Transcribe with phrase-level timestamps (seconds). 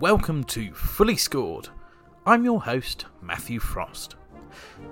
[0.00, 1.70] Welcome to Fully Scored.
[2.26, 4.16] I'm your host, Matthew Frost.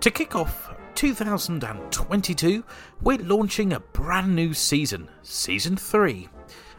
[0.00, 2.64] To kick off 2022,
[3.02, 6.30] we're launching a brand new season, Season 3.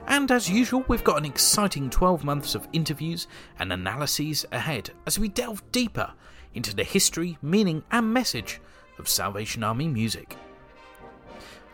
[0.07, 3.27] And as usual, we've got an exciting 12 months of interviews
[3.59, 6.11] and analyses ahead as we delve deeper
[6.55, 8.59] into the history, meaning, and message
[8.97, 10.35] of Salvation Army music.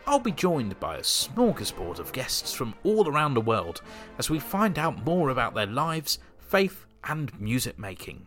[0.06, 3.80] I'll be joined by a smorgasbord of guests from all around the world
[4.18, 6.18] as we find out more about their lives,
[6.52, 8.26] faith, and music making.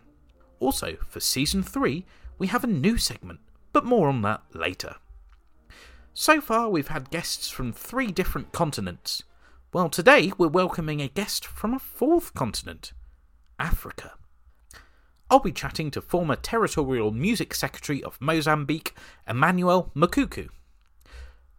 [0.60, 2.04] Also, for season 3,
[2.40, 3.40] we have a new segment,
[3.72, 4.96] but more on that later.
[6.12, 9.22] So far, we've had guests from three different continents.
[9.72, 12.94] Well, today we're welcoming a guest from a fourth continent
[13.60, 14.14] Africa.
[15.30, 18.96] I'll be chatting to former Territorial Music Secretary of Mozambique,
[19.28, 20.50] Emmanuel Makuku.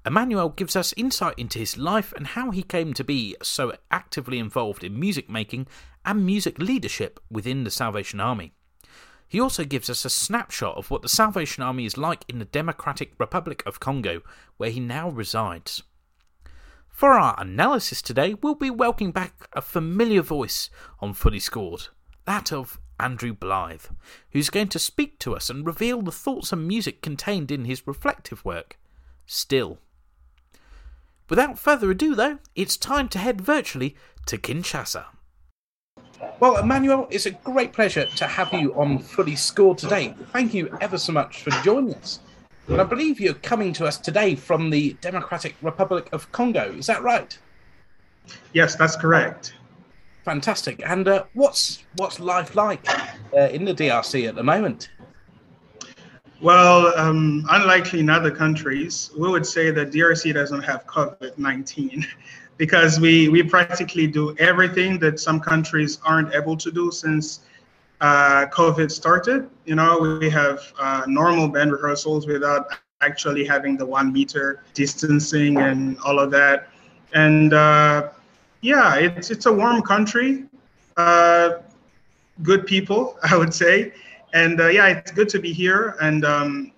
[0.06, 4.38] Emmanuel gives us insight into his life and how he came to be so actively
[4.38, 5.66] involved in music making
[6.06, 8.52] and music leadership within the Salvation Army.
[9.28, 12.44] He also gives us a snapshot of what the Salvation Army is like in the
[12.44, 14.22] Democratic Republic of Congo,
[14.56, 15.82] where he now resides.
[16.88, 21.88] For our analysis today, we'll be welcoming back a familiar voice on Fully Scored,
[22.24, 23.86] that of Andrew Blythe,
[24.30, 27.86] who's going to speak to us and reveal the thoughts and music contained in his
[27.86, 28.78] reflective work,
[29.26, 29.78] Still.
[31.28, 33.96] Without further ado, though, it's time to head virtually
[34.26, 35.06] to Kinshasa.
[36.40, 40.14] Well, Emmanuel, it's a great pleasure to have you on Fully Scored today.
[40.32, 42.20] Thank you ever so much for joining us.
[42.68, 46.72] And I believe you're coming to us today from the Democratic Republic of Congo.
[46.72, 47.38] Is that right?
[48.52, 49.54] Yes, that's correct.
[50.24, 50.82] Fantastic.
[50.84, 52.84] And uh, what's what's life like
[53.32, 54.90] uh, in the DRC at the moment?
[56.42, 62.04] Well, um, unlikely in other countries, we would say that DRC doesn't have COVID 19
[62.56, 67.40] because we, we practically do everything that some countries aren't able to do since
[68.00, 69.48] uh, COVID started.
[69.64, 72.68] You know, we have uh, normal band rehearsals without
[73.00, 76.68] actually having the one meter distancing and all of that.
[77.12, 78.10] And uh,
[78.62, 80.44] yeah, it's, it's a warm country,
[80.96, 81.58] uh,
[82.42, 83.92] good people, I would say
[84.36, 86.72] and uh, yeah, it's good to be here and um,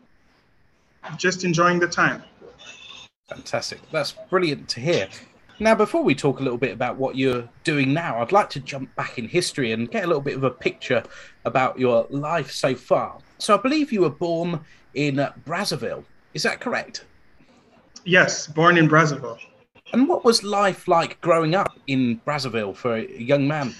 [1.17, 2.23] just enjoying the time.
[3.29, 3.81] Fantastic.
[3.91, 5.09] That's brilliant to hear.
[5.61, 8.61] Now, before we talk a little bit about what you're doing now, I'd like to
[8.61, 11.03] jump back in history and get a little bit of a picture
[11.45, 13.19] about your life so far.
[13.39, 14.61] So, I believe you were born
[14.95, 16.05] in Brazzaville.
[16.33, 17.07] Is that correct?
[18.05, 19.39] Yes, born in Brazzaville.
[19.93, 23.75] And what was life like growing up in Brazzaville for a young man?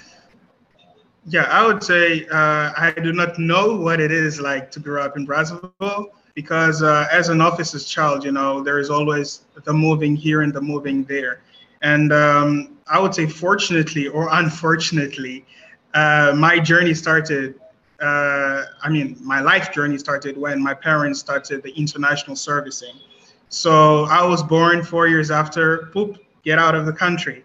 [1.27, 5.05] Yeah, I would say uh, I do not know what it is like to grow
[5.05, 9.73] up in Brazzaville because uh, as an officer's child, you know, there is always the
[9.73, 11.43] moving here and the moving there.
[11.83, 15.45] And um, I would say, fortunately or unfortunately,
[15.95, 17.55] uh, my journey started.
[18.01, 22.95] Uh, I mean, my life journey started when my parents started the international servicing.
[23.49, 27.45] So I was born four years after, poop, get out of the country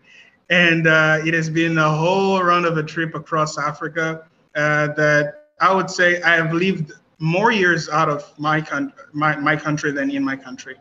[0.50, 5.36] and uh, it has been a whole run of a trip across Africa uh, that
[5.60, 9.92] I would say I have lived more years out of my, con- my, my country
[9.92, 10.76] than in my country.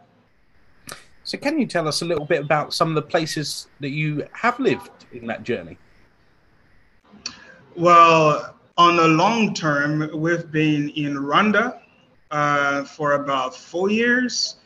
[1.25, 4.27] So, can you tell us a little bit about some of the places that you
[4.33, 5.79] have lived in that journey?
[7.77, 11.81] Well, on the long term, we've been in Rwanda
[12.31, 14.57] uh, for about four years.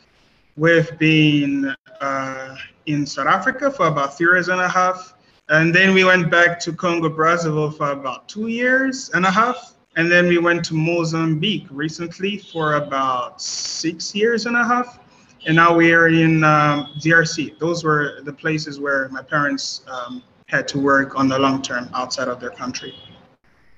[0.55, 2.55] We've been uh,
[2.87, 5.13] in South Africa for about three years and a half.
[5.49, 9.75] And then we went back to Congo Brazzaville for about two years and a half.
[9.95, 14.99] And then we went to Mozambique recently for about six years and a half.
[15.47, 17.57] And now we are in um, DRC.
[17.57, 21.89] Those were the places where my parents um, had to work on the long term
[21.93, 22.93] outside of their country.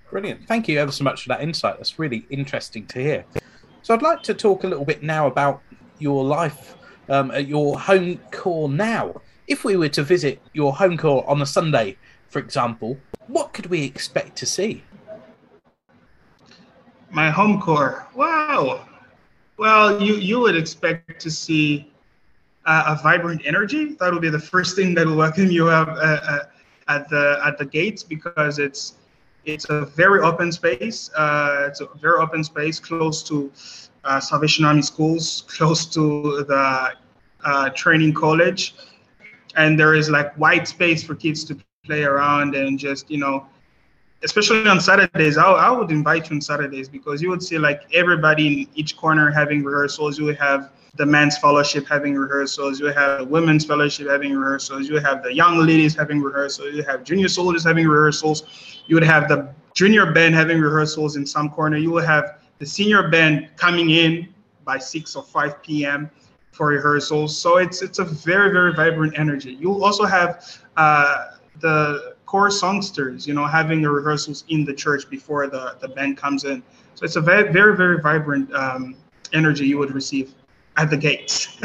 [0.10, 0.48] Brilliant.
[0.48, 1.77] Thank you ever so much for that insight.
[1.77, 3.25] That's really interesting to hear.
[3.83, 5.62] So I'd like to talk a little bit now about
[6.00, 6.75] your life
[7.07, 9.22] um, at your home corps now.
[9.48, 11.98] If we were to visit your home corps on a Sunday,
[12.30, 14.83] for example, what could we expect to see?
[17.12, 18.07] My home corps.
[18.15, 18.88] Wow.
[19.59, 21.91] Well, you, you would expect to see
[22.65, 23.94] uh, a vibrant energy.
[24.00, 26.39] That will be the first thing that will welcome you uh, uh,
[26.88, 28.94] at the at the gates because it's
[29.44, 31.11] it's a very open space.
[31.13, 33.51] Uh, it's a very open space close to
[34.06, 36.94] uh, Salvation Army schools, close to the
[37.44, 38.75] uh, training college.
[39.57, 43.45] And there is like white space for kids to play around and just, you know,
[44.24, 47.81] especially on Saturdays, I, I would invite you on Saturdays because you would see like
[47.94, 50.18] everybody in each corner having rehearsals.
[50.18, 54.36] You would have the men's fellowship having rehearsals, you would have the women's fellowship having
[54.36, 57.88] rehearsals, you would have the young ladies having rehearsals, you would have junior soldiers having
[57.88, 62.39] rehearsals, you would have the junior band having rehearsals in some corner, you would have
[62.57, 64.27] the senior band coming in
[64.65, 66.10] by 6 or 5 p.m.
[66.51, 67.39] for rehearsals.
[67.39, 69.54] So it's it's a very very vibrant energy.
[69.54, 71.27] You'll also have uh,
[71.60, 76.15] the corps songsters, you know, having the rehearsals in the church before the the band
[76.15, 76.61] comes in.
[76.93, 78.95] So it's a very very very vibrant um,
[79.33, 80.35] energy you would receive
[80.77, 81.57] at the gates.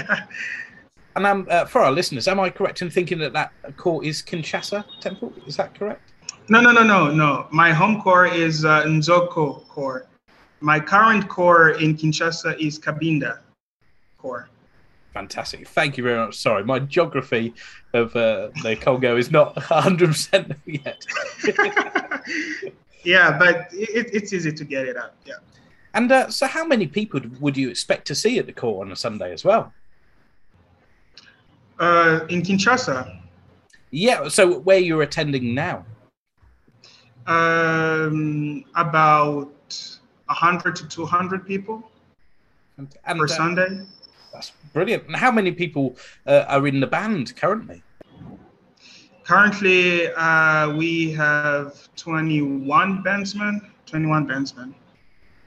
[1.17, 4.23] and um, uh, for our listeners, am I correct in thinking that that corps is
[4.23, 5.35] Kinshasa Temple?
[5.47, 6.13] Is that correct?
[6.49, 7.47] No, no, no, no, no.
[7.51, 10.07] My home corps is uh, Nzoko corps.
[10.61, 13.41] My current corps in Kinshasa is Kabinda
[14.17, 14.49] corps.
[15.15, 15.69] Fantastic.
[15.69, 16.37] Thank you very much.
[16.37, 17.55] Sorry, my geography
[17.93, 21.07] of uh, the Congo is not 100% yet.
[23.05, 25.15] yeah, but it, it's easy to get it up.
[25.25, 25.35] Yeah.
[25.95, 28.93] And uh, so, how many people would you expect to see at the court on
[28.93, 29.73] a Sunday as well?
[31.79, 33.21] Uh, in Kinshasa.
[33.93, 34.27] Yeah.
[34.27, 35.87] So, where you're attending now?
[37.29, 39.53] Um, about
[40.27, 41.89] 100 to 200 people
[42.79, 43.87] and, per uh, Sunday.
[44.35, 45.07] That's brilliant.
[45.07, 45.97] And how many people
[46.27, 47.83] uh, are in the band currently?
[49.23, 53.61] Currently, uh, we have 21 bandsmen.
[53.87, 54.75] 21 bandsmen.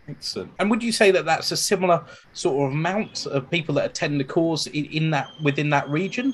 [0.07, 0.51] Excellent.
[0.59, 4.19] And would you say that that's a similar sort of amount of people that attend
[4.21, 6.33] the course in, in that within that region?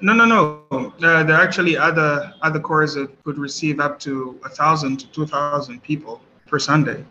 [0.00, 0.62] No, no, no.
[0.70, 5.06] Uh, there are actually other other corps that could receive up to a thousand to
[5.08, 7.04] two thousand people per Sunday.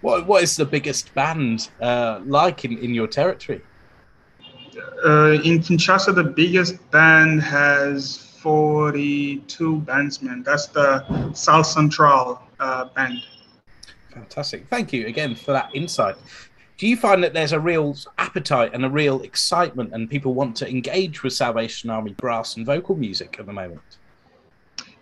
[0.00, 3.62] What what is the biggest band uh, like in, in your territory?
[5.04, 10.44] Uh, in Kinshasa, the biggest band has 42 bandsmen.
[10.44, 13.18] That's the South Central uh, band.
[14.10, 14.66] Fantastic.
[14.68, 16.16] Thank you again for that insight.
[16.76, 20.56] Do you find that there's a real appetite and a real excitement, and people want
[20.58, 23.97] to engage with Salvation Army brass and vocal music at the moment?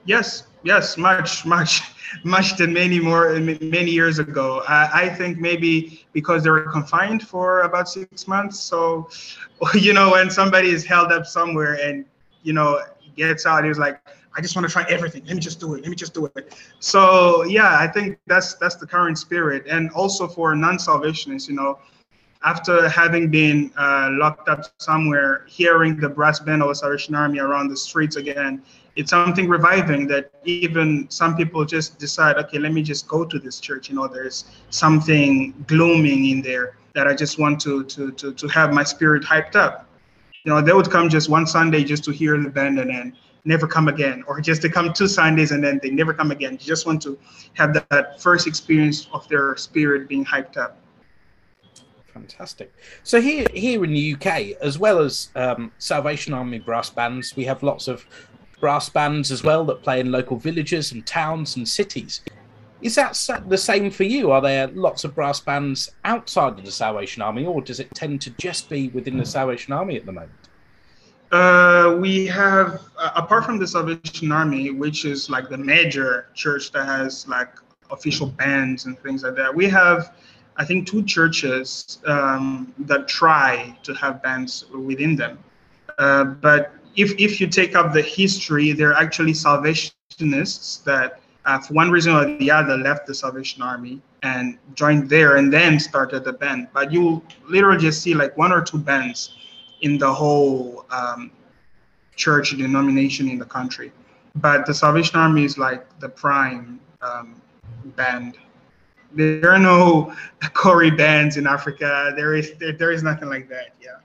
[0.06, 1.82] Yes, yes, much, much,
[2.24, 4.62] much than many more many years ago.
[4.68, 8.58] I, I think maybe because they were confined for about six months.
[8.60, 9.10] So,
[9.74, 12.04] you know, when somebody is held up somewhere and
[12.44, 12.80] you know
[13.16, 14.00] gets out, he's like,
[14.36, 15.24] I just want to try everything.
[15.24, 15.82] Let me just do it.
[15.82, 16.54] Let me just do it.
[16.78, 19.66] So yeah, I think that's that's the current spirit.
[19.68, 21.78] And also for non-salvationists, you know,
[22.44, 27.40] after having been uh, locked up somewhere, hearing the brass band of the Salvation Army
[27.40, 28.62] around the streets again,
[28.96, 33.38] it's something reviving that even some people just decide, okay, let me just go to
[33.38, 33.90] this church.
[33.90, 38.48] You know, there's something glooming in there that I just want to to to to
[38.48, 39.86] have my spirit hyped up.
[40.44, 43.16] You know, they would come just one Sunday just to hear the band and then
[43.44, 46.52] never come again, or just to come two Sundays and then they never come again.
[46.52, 47.18] You just want to
[47.54, 50.78] have that, that first experience of their spirit being hyped up.
[52.12, 52.72] Fantastic.
[53.02, 57.44] So here, here in the UK, as well as um, Salvation Army brass bands, we
[57.44, 58.06] have lots of
[58.60, 62.22] brass bands as well that play in local villages and towns and cities.
[62.82, 64.30] Is that the same for you?
[64.30, 68.20] Are there lots of brass bands outside of the Salvation Army, or does it tend
[68.22, 70.30] to just be within the Salvation Army at the moment?
[71.32, 76.70] Uh, we have, uh, apart from the Salvation Army, which is like the major church
[76.72, 77.48] that has like
[77.90, 80.14] official bands and things like that, we have,
[80.56, 85.38] I think, two churches um, that try to have bands within them.
[85.98, 91.74] Uh, but if if you take up the history, they're actually Salvationists that, uh, for
[91.74, 96.24] one reason or the other, left the Salvation Army and joined there, and then started
[96.24, 96.68] the band.
[96.72, 99.36] But you literally just see like one or two bands
[99.82, 101.30] in the whole um,
[102.16, 103.92] church denomination in the country.
[104.36, 107.40] But the Salvation Army is like the prime um,
[107.96, 108.38] band.
[109.12, 110.14] There are no
[110.54, 112.12] Corey bands in Africa.
[112.16, 113.74] There is there, there is nothing like that.
[113.80, 113.96] Yeah.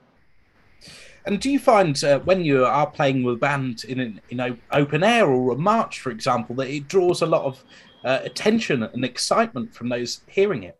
[1.24, 4.36] And do you find uh, when you are playing with a band in an you
[4.36, 7.64] know open air or a march, for example, that it draws a lot of
[8.04, 10.78] uh, attention and excitement from those hearing it?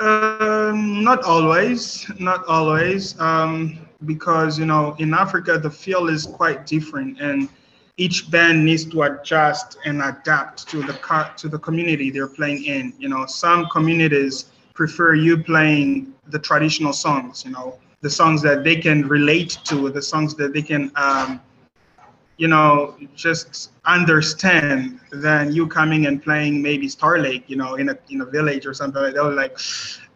[0.00, 6.66] Um, not always, not always, um, because you know in Africa the feel is quite
[6.66, 7.48] different, and
[7.96, 12.64] each band needs to adjust and adapt to the co- to the community they're playing
[12.64, 12.92] in.
[12.98, 17.44] You know, some communities prefer you playing the traditional songs.
[17.44, 21.40] You know, the songs that they can relate to, the songs that they can, um,
[22.36, 27.88] you know, just understand than you coming and playing maybe Star Lake, you know, in
[27.88, 29.24] a in a village or something like that.
[29.24, 29.56] Like,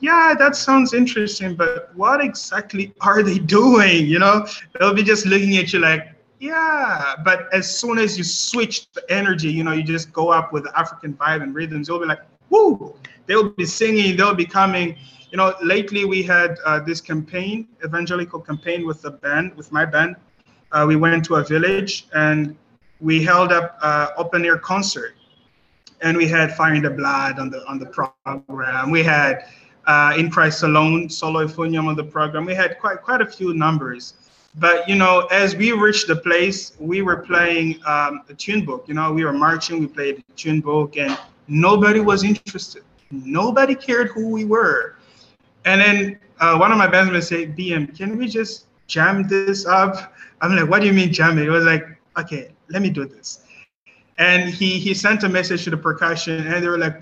[0.00, 4.04] yeah, that sounds interesting, but what exactly are they doing?
[4.06, 4.46] You know,
[4.78, 6.08] they'll be just looking at you like,
[6.40, 7.14] yeah.
[7.24, 10.64] But as soon as you switch the energy, you know, you just go up with
[10.64, 14.98] the African vibe and rhythms, you'll be like, woo, they'll be singing, they'll be coming.
[15.30, 19.84] You know, lately we had uh, this campaign, evangelical campaign with the band, with my
[19.84, 20.16] band.
[20.72, 22.56] Uh, we went to a village and
[23.00, 25.14] we held up uh, open air concert,
[26.00, 28.90] and we had Fire in the Blood on the on the program.
[28.90, 29.44] We had
[29.86, 32.44] uh, In Christ Alone, Solo Euphonium on the program.
[32.44, 34.14] We had quite quite a few numbers.
[34.56, 38.88] But you know, as we reached the place, we were playing um, a tune book.
[38.88, 41.16] You know, we were marching, we played a tune book, and
[41.46, 42.82] nobody was interested.
[43.10, 44.96] Nobody cared who we were.
[45.68, 50.14] And then uh, one of my bandmates said, "BM, can we just jam this up?"
[50.40, 51.84] I'm like, "What do you mean jam it?" It was like,
[52.16, 53.44] "Okay, let me do this."
[54.16, 56.96] And he he sent a message to the percussion, and they were like,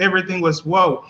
[0.00, 1.04] everything was whoa.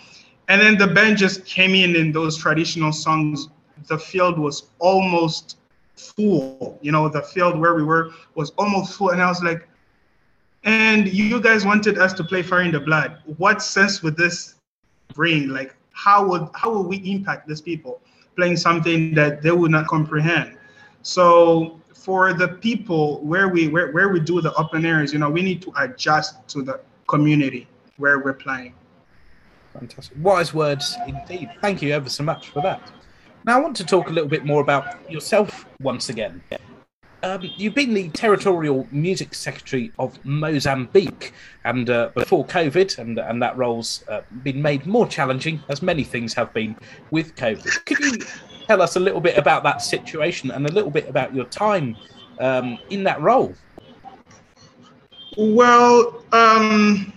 [0.47, 3.49] And then the band just came in in those traditional songs.
[3.87, 5.57] The field was almost
[5.95, 6.77] full.
[6.83, 9.09] You know, the field where we were was almost full.
[9.09, 9.67] And I was like,
[10.63, 13.17] and you guys wanted us to play Fire in the Blood.
[13.37, 14.55] What sense would this
[15.15, 15.49] bring?
[15.49, 18.01] Like, how would how would we impact these people
[18.35, 20.57] playing something that they would not comprehend?
[21.01, 25.29] So for the people where we where, where we do the open areas, you know,
[25.29, 28.73] we need to adjust to the community where we're playing.
[29.73, 30.17] Fantastic.
[30.21, 31.49] Wise words indeed.
[31.61, 32.81] Thank you ever so much for that.
[33.45, 36.41] Now, I want to talk a little bit more about yourself once again.
[37.25, 43.41] Um, you've been the territorial music secretary of Mozambique, and uh, before COVID, and, and
[43.41, 46.75] that role's uh, been made more challenging, as many things have been
[47.09, 47.83] with COVID.
[47.85, 48.19] Could you
[48.67, 51.97] tell us a little bit about that situation and a little bit about your time
[52.39, 53.55] um, in that role?
[55.35, 57.11] Well, um,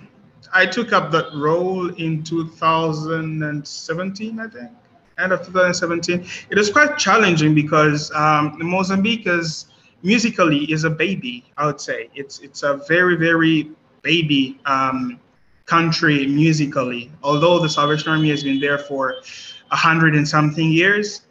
[0.55, 4.71] I took up that role in 2017, I think
[5.19, 6.27] end of 2017.
[6.49, 9.67] It was quite challenging because um, Mozambique is
[10.03, 11.45] musically is a baby.
[11.57, 13.71] I would say it's it's a very very
[14.03, 15.19] baby um,
[15.67, 17.11] country musically.
[17.23, 19.17] Although the Salvation Army has been there for
[19.71, 21.23] a hundred and something years,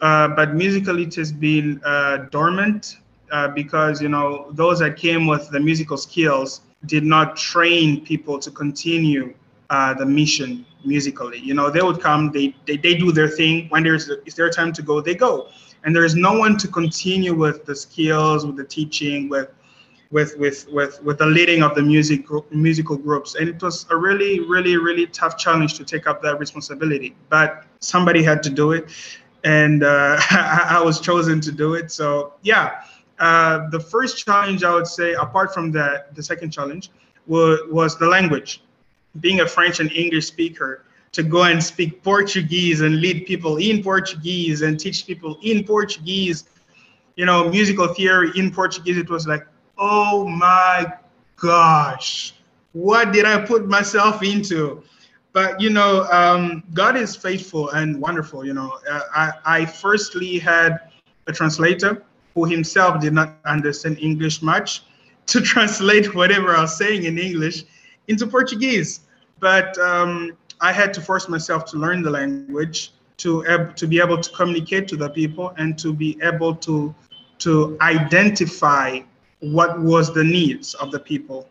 [0.00, 2.98] uh, but musically it has been uh, dormant
[3.30, 8.38] uh, because you know those that came with the musical skills did not train people
[8.38, 9.34] to continue
[9.70, 11.38] uh, the mission musically.
[11.38, 13.68] You know, they would come, they, they, they do their thing.
[13.68, 15.48] When there's it's their time to go, they go.
[15.84, 19.50] And there's no one to continue with the skills, with the teaching, with
[20.10, 23.34] with with with with the leading of the music group, musical groups.
[23.34, 27.14] And it was a really, really, really tough challenge to take up that responsibility.
[27.28, 28.88] But somebody had to do it,
[29.44, 31.90] and uh, I was chosen to do it.
[31.90, 32.82] So yeah,
[33.18, 36.90] uh, the first challenge I would say, apart from that, the second challenge
[37.26, 38.62] was, was the language
[39.20, 43.82] being a French and English speaker to go and speak Portuguese and lead people in
[43.82, 46.44] Portuguese and teach people in Portuguese,
[47.14, 49.46] you know, musical theory in Portuguese, it was like,
[49.78, 50.92] oh my
[51.36, 52.34] gosh,
[52.72, 54.82] what did I put myself into?
[55.32, 58.44] But you know, um, God is faithful and wonderful.
[58.44, 60.78] You know, uh, I, I firstly had
[61.28, 62.02] a translator
[62.34, 64.82] who himself did not understand English much
[65.26, 67.64] to translate whatever I was saying in English
[68.08, 69.00] into Portuguese.
[69.40, 73.30] But um, I had to force myself to learn the language to
[73.76, 76.94] to be able to communicate to the people and to be able to
[77.44, 79.00] to identify
[79.40, 81.46] what was the needs of the people.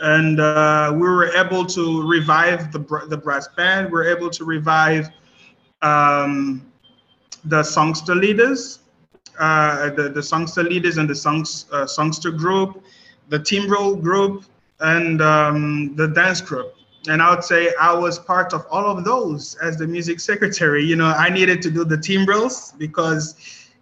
[0.00, 1.84] And uh, we were able to
[2.16, 2.78] revive the
[3.08, 3.86] the brass band.
[3.86, 5.10] We were able to revive
[5.82, 6.62] um,
[7.44, 8.60] the songster leaders,
[9.40, 12.84] uh, the the songster leaders and the songs uh, songster group,
[13.30, 14.44] the timbrel group,
[14.78, 16.77] and um, the dance group
[17.10, 20.84] and I would say I was part of all of those as the music secretary.
[20.84, 23.34] You know, I needed to do the timbrels because,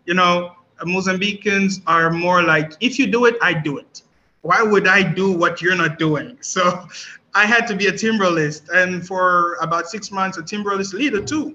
[0.04, 0.52] you know,
[0.82, 4.02] Mozambicans are more like, if you do it, I do it.
[4.42, 6.38] Why would I do what you're not doing?
[6.42, 6.86] So
[7.34, 11.54] I had to be a timbrelist, and for about six months, a timbrelist leader too.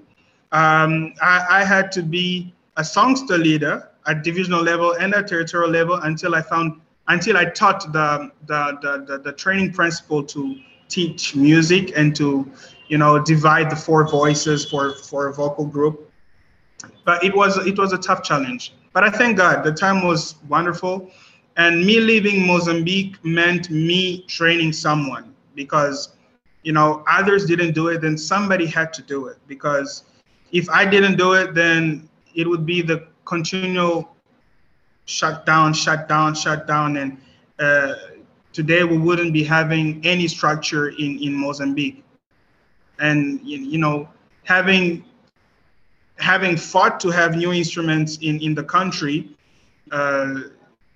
[0.52, 5.70] Um, I, I had to be a songster leader at divisional level and at territorial
[5.70, 10.56] level until I found until I taught the the, the, the, the training principal to
[10.92, 12.50] teach music and to
[12.88, 16.10] you know divide the four voices for for a vocal group.
[17.04, 18.74] But it was it was a tough challenge.
[18.92, 21.10] But i thank god the time was wonderful.
[21.56, 26.16] And me leaving mozambique meant me training someone because
[26.62, 29.38] you know others didn't do it then somebody had to do it.
[29.48, 30.04] Because
[30.52, 33.96] if i didn't do it then it would be the continual
[35.06, 37.18] shut down shut down shut down and
[37.58, 37.94] uh,
[38.52, 42.04] today we wouldn't be having any structure in, in Mozambique.
[42.98, 44.08] And you know,
[44.44, 45.04] having
[46.18, 49.28] having fought to have new instruments in, in the country
[49.90, 50.34] uh,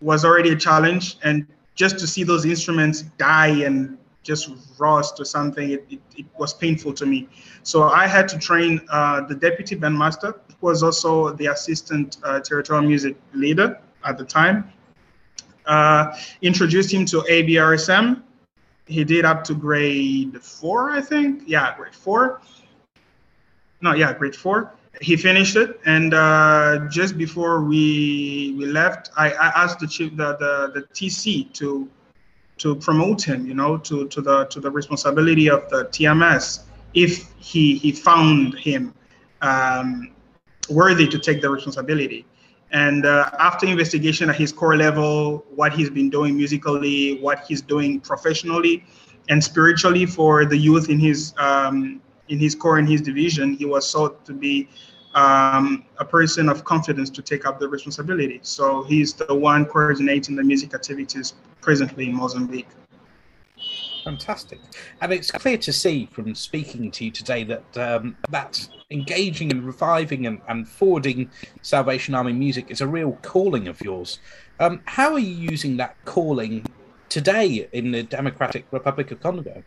[0.00, 1.16] was already a challenge.
[1.24, 6.26] And just to see those instruments die and just rust or something, it, it, it,
[6.38, 7.28] was painful to me.
[7.62, 12.40] So I had to train uh, the deputy bandmaster, who was also the assistant uh,
[12.40, 14.72] territorial music leader at the time.
[15.66, 18.22] Uh, introduced him to ABRSM.
[18.86, 21.42] He did up to grade four, I think.
[21.46, 22.40] Yeah, grade four.
[23.80, 24.72] No, yeah, grade four.
[25.02, 30.16] He finished it, and uh, just before we we left, I, I asked the chief,
[30.16, 31.88] the, the the TC to
[32.58, 36.62] to promote him, you know, to, to the to the responsibility of the TMS
[36.94, 38.94] if he he found him
[39.42, 40.12] um,
[40.70, 42.24] worthy to take the responsibility.
[42.76, 47.62] And uh, after investigation at his corps level, what he's been doing musically, what he's
[47.62, 48.84] doing professionally
[49.30, 53.64] and spiritually for the youth in his um, in his corps in his division, he
[53.64, 54.68] was sought to be
[55.14, 58.40] um, a person of confidence to take up the responsibility.
[58.42, 62.68] So he's the one coordinating the music activities presently in Mozambique.
[64.06, 64.60] Fantastic.
[65.00, 69.64] And it's clear to see from speaking to you today that um, that engaging and
[69.64, 71.28] reviving and, and, forwarding
[71.62, 74.20] Salvation Army music is a real calling of yours.
[74.60, 76.64] Um, how are you using that calling
[77.08, 79.64] today in the Democratic Republic of Congo?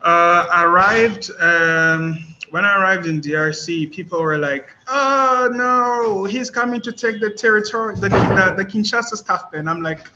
[0.00, 2.16] Uh, arrived um,
[2.50, 7.28] when I arrived in DRC, people were like, "Oh no, he's coming to take the
[7.28, 10.08] territory, the the, the Kinshasa stuff." And I'm like,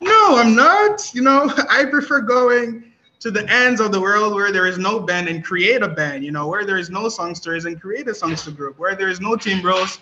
[0.00, 1.12] "No, I'm not.
[1.14, 2.84] You know, I prefer going
[3.20, 6.24] to the ends of the world where there is no band and create a band.
[6.24, 8.78] You know, where there is no songsters and create a songster group.
[8.78, 9.98] Where there is no timbros,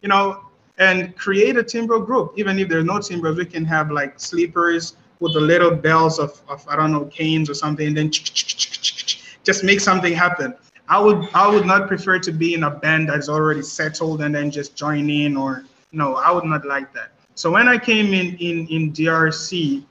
[0.00, 0.40] you know,
[0.78, 2.32] and create a timbro group.
[2.36, 6.40] Even if there's no timbros, we can have like sleepers with the little bells of,
[6.48, 10.54] of I don't know canes or something, and then just make something happen.
[10.88, 14.34] I would I would not prefer to be in a band that's already settled and
[14.34, 17.12] then just join in or no, I would not like that.
[17.34, 19.84] So when I came in in in DRC,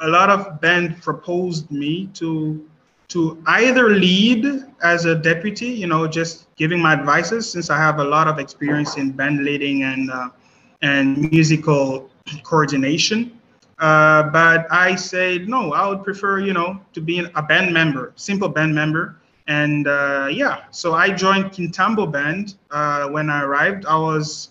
[0.00, 2.64] a lot of band proposed me to
[3.08, 4.46] to either lead
[4.82, 8.38] as a deputy, you know, just giving my advices since I have a lot of
[8.38, 10.30] experience in band leading and uh,
[10.80, 12.10] and musical
[12.42, 13.38] coordination.
[13.78, 18.12] Uh, but I said no, I would prefer, you know, to be a band member,
[18.16, 19.16] simple band member,
[19.46, 23.86] and uh, yeah, so I joined Kintambo Band uh, when I arrived.
[23.86, 24.50] I was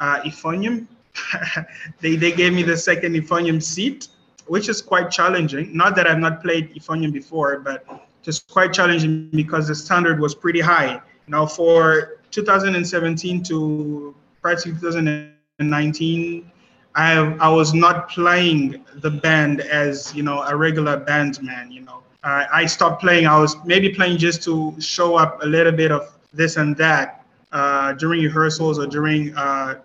[0.00, 0.86] uh, euphonium.
[2.00, 4.08] they, they gave me the second euphonium seat,
[4.46, 5.76] which is quite challenging.
[5.76, 7.84] Not that I've not played euphonium before, but
[8.22, 11.00] just quite challenging because the standard was pretty high.
[11.26, 16.50] Now, for 2017 to practically 2019,
[16.94, 21.70] I, I was not playing the band as you know a regular band man.
[21.70, 23.26] You know, uh, I stopped playing.
[23.26, 27.24] I was maybe playing just to show up a little bit of this and that
[27.52, 29.80] uh, during rehearsals or during uh,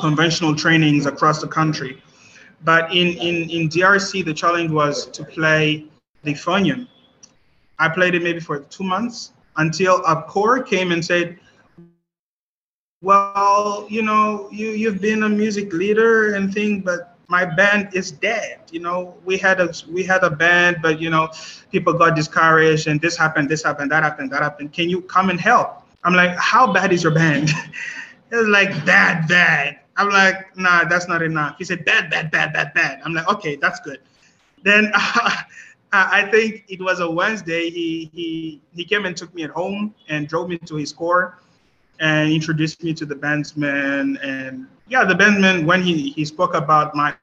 [0.00, 2.02] conventional trainings across the country.
[2.64, 5.84] But in, in, in DRC, the challenge was to play
[6.22, 6.88] the euphonium.
[7.78, 11.38] I played it maybe for two months until a corps came and said,
[13.02, 18.10] well, you know, you, you've been a music leader and thing, but my band is
[18.10, 18.60] dead.
[18.70, 21.28] You know, we had a we had a band, but you know,
[21.70, 24.72] people got discouraged and this happened, this happened, that happened, that happened.
[24.72, 25.82] Can you come and help?
[26.04, 27.50] I'm like, how bad is your band?
[28.30, 29.80] it's like bad, bad.
[29.96, 31.56] I'm like, nah, that's not enough.
[31.58, 33.00] He said bad, bad, bad, bad, bad.
[33.04, 34.00] I'm like, okay, that's good.
[34.62, 35.42] Then uh,
[35.92, 37.70] I think it was a Wednesday.
[37.70, 41.38] He he he came and took me at home and drove me to his corps
[42.00, 46.94] and introduced me to the bandsman and yeah, the bandman when he he spoke about
[46.94, 47.14] my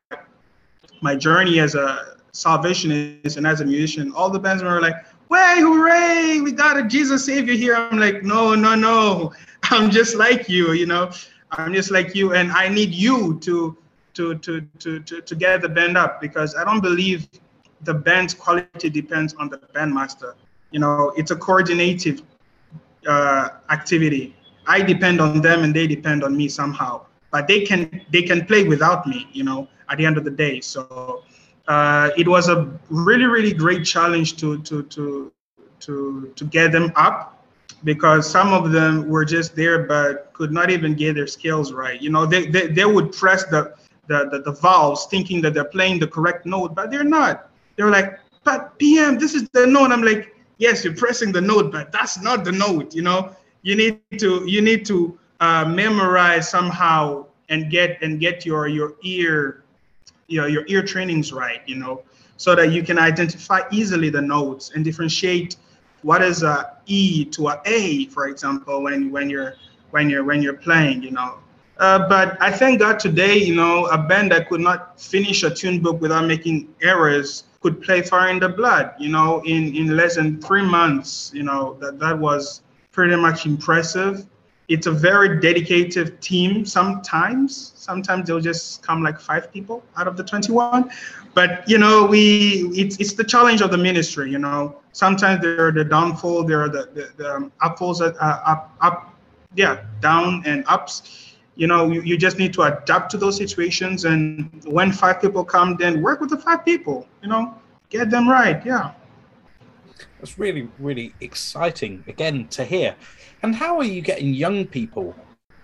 [1.02, 4.96] my journey as a salvationist and as a musician, all the bandsmen were like,
[5.30, 6.40] "Way, hooray!
[6.42, 9.34] We got a Jesus Savior here." I'm like, "No, no, no!
[9.72, 11.12] I'm just like you, you know.
[11.52, 13.78] I'm just like you, and I need you to
[14.14, 17.28] to to to to, to get the band up because I don't believe
[17.82, 20.34] the band's quality depends on the bandmaster.
[20.72, 22.22] You know, it's a coordinative
[23.08, 24.36] uh, activity.
[24.68, 28.46] I depend on them, and they depend on me somehow but they can they can
[28.46, 31.24] play without me you know at the end of the day so
[31.68, 35.32] uh, it was a really really great challenge to to to
[35.80, 37.41] to to get them up
[37.84, 42.02] because some of them were just there but could not even get their skills right.
[42.02, 43.74] You know they they, they would press the,
[44.08, 47.50] the the, the valves thinking that they're playing the correct note but they're not.
[47.76, 49.92] They're like but pm this is the note.
[49.92, 53.36] I'm like yes you're pressing the note but that's not the note you know?
[53.64, 58.96] You need to you need to uh, memorize somehow and get and get your your
[59.04, 59.64] ear
[60.28, 62.04] you know your ear trainings right you know
[62.38, 65.58] so that you can identify easily the notes and differentiate
[66.04, 69.56] what is a E to a A, for example, when when you're
[69.92, 71.40] when you're when you're playing, you know.
[71.78, 75.50] Uh, but I thank God today, you know, a band that could not finish a
[75.50, 79.96] tune book without making errors could play Fire in the Blood, you know, in, in
[79.96, 81.32] less than three months.
[81.34, 82.62] You know, that, that was
[82.92, 84.28] pretty much impressive.
[84.68, 87.74] It's a very dedicated team sometimes.
[87.76, 90.90] Sometimes they'll just come like five people out of the 21.
[91.34, 94.78] But, you know, we it's, it's the challenge of the ministry, you know.
[94.92, 99.16] Sometimes there are the downfall, there are the, the, the um, upfalls, uh, up, up,
[99.56, 101.28] yeah, down and ups.
[101.56, 105.44] You know you, you just need to adapt to those situations and when five people
[105.44, 107.54] come then work with the five people you know.
[107.90, 108.94] Get them right yeah.
[110.20, 112.96] That's really really exciting again to hear.
[113.44, 115.14] And how are you getting young people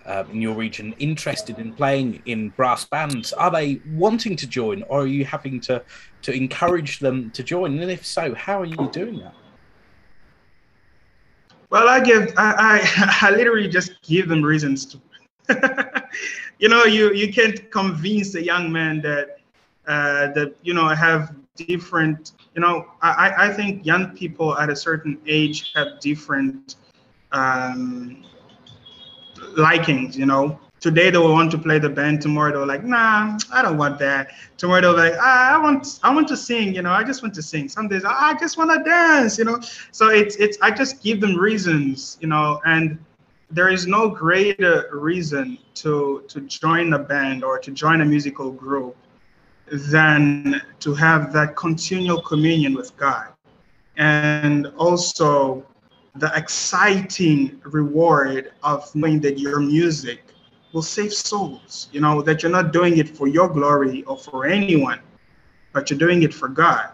[0.08, 4.84] uh, in your region interested in playing in brass bands are they wanting to join
[4.84, 5.82] or are you having to
[6.22, 9.34] to encourage them to join and if so how are you doing that
[11.70, 15.02] well i give i i, I literally just give them reasons to
[16.60, 19.40] you know, you you can't convince a young man that
[19.88, 22.34] uh, that you know have different.
[22.56, 26.76] You know, I I think young people at a certain age have different
[27.32, 28.26] um,
[29.58, 30.18] likings.
[30.18, 32.22] You know, today they will want to play the band.
[32.22, 34.32] Tomorrow they're like, nah, I don't want that.
[34.58, 36.74] Tomorrow they're like, ah, I want I want to sing.
[36.76, 37.68] You know, I just want to sing.
[37.70, 39.38] Some days I just want to dance.
[39.38, 39.60] You know,
[39.92, 42.18] so it's it's I just give them reasons.
[42.22, 42.98] You know, and
[43.50, 48.52] there is no greater reason to to join a band or to join a musical
[48.52, 48.96] group
[49.70, 53.28] than to have that continual communion with God
[53.98, 55.66] and also
[56.20, 60.24] the exciting reward of knowing that your music
[60.74, 64.46] will save souls you know that you're not doing it for your glory or for
[64.46, 65.00] anyone
[65.74, 66.90] but you're doing it for God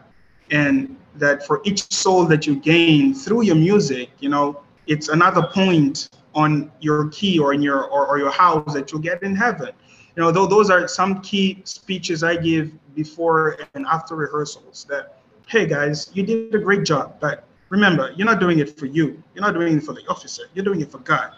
[0.52, 5.48] and that for each soul that you gain through your music you know it's another
[5.48, 9.36] point on your key or in your or, or your house that you'll get in
[9.36, 9.70] heaven.
[10.16, 15.20] You know, though those are some key speeches I give before and after rehearsals that,
[15.48, 19.22] hey guys, you did a great job, but remember, you're not doing it for you.
[19.34, 20.44] You're not doing it for the officer.
[20.54, 21.32] You're doing it for God.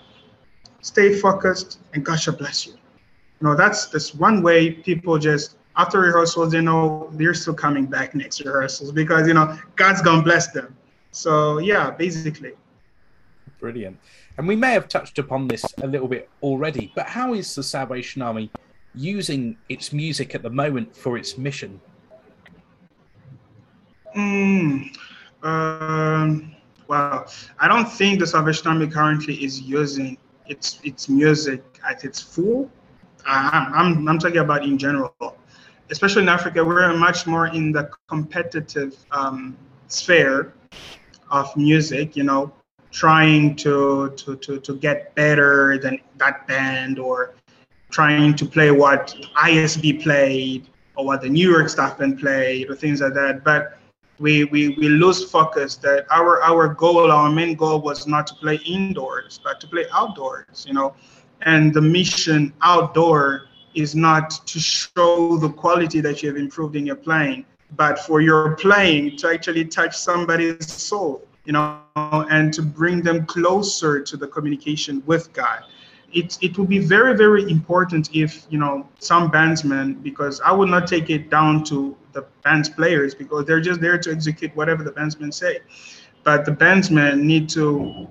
[0.81, 2.73] Stay focused and God shall bless you.
[2.73, 7.85] You know, that's that's one way people just after rehearsals, they know they're still coming
[7.85, 10.75] back next rehearsals because you know God's gonna bless them.
[11.11, 12.53] So yeah, basically.
[13.61, 13.97] Brilliant.
[14.37, 17.63] And we may have touched upon this a little bit already, but how is the
[17.63, 18.51] Salvation Army
[18.93, 21.79] using its music at the moment for its mission?
[24.15, 24.95] Mm,
[25.45, 26.55] um,
[26.87, 32.21] well, I don't think the Salvation Army currently is using its its music at its
[32.21, 32.69] full.
[33.27, 35.15] I'm, I'm, I'm talking about in general,
[35.89, 40.53] especially in Africa, we're much more in the competitive um, sphere
[41.31, 42.15] of music.
[42.15, 42.53] You know,
[42.95, 47.35] trying to, to, to, to get better than that band or
[47.91, 52.75] trying to play what ISB played or what the New York staff band played or
[52.75, 53.43] things like that.
[53.43, 53.74] But
[54.19, 58.35] we, we, we lose focus that our, our goal, our main goal was not to
[58.35, 60.95] play indoors, but to play outdoors, you know.
[61.41, 66.85] And the mission outdoor is not to show the quality that you have improved in
[66.85, 72.61] your playing, but for your playing to actually touch somebody's soul you know, and to
[72.61, 75.63] bring them closer to the communication with God.
[76.15, 80.69] It, it will be very, very important if, you know, some bandsmen, because I would
[80.69, 84.83] not take it down to the band's players because they're just there to execute whatever
[84.83, 85.59] the bandsmen say.
[86.23, 88.07] But the bandsmen need to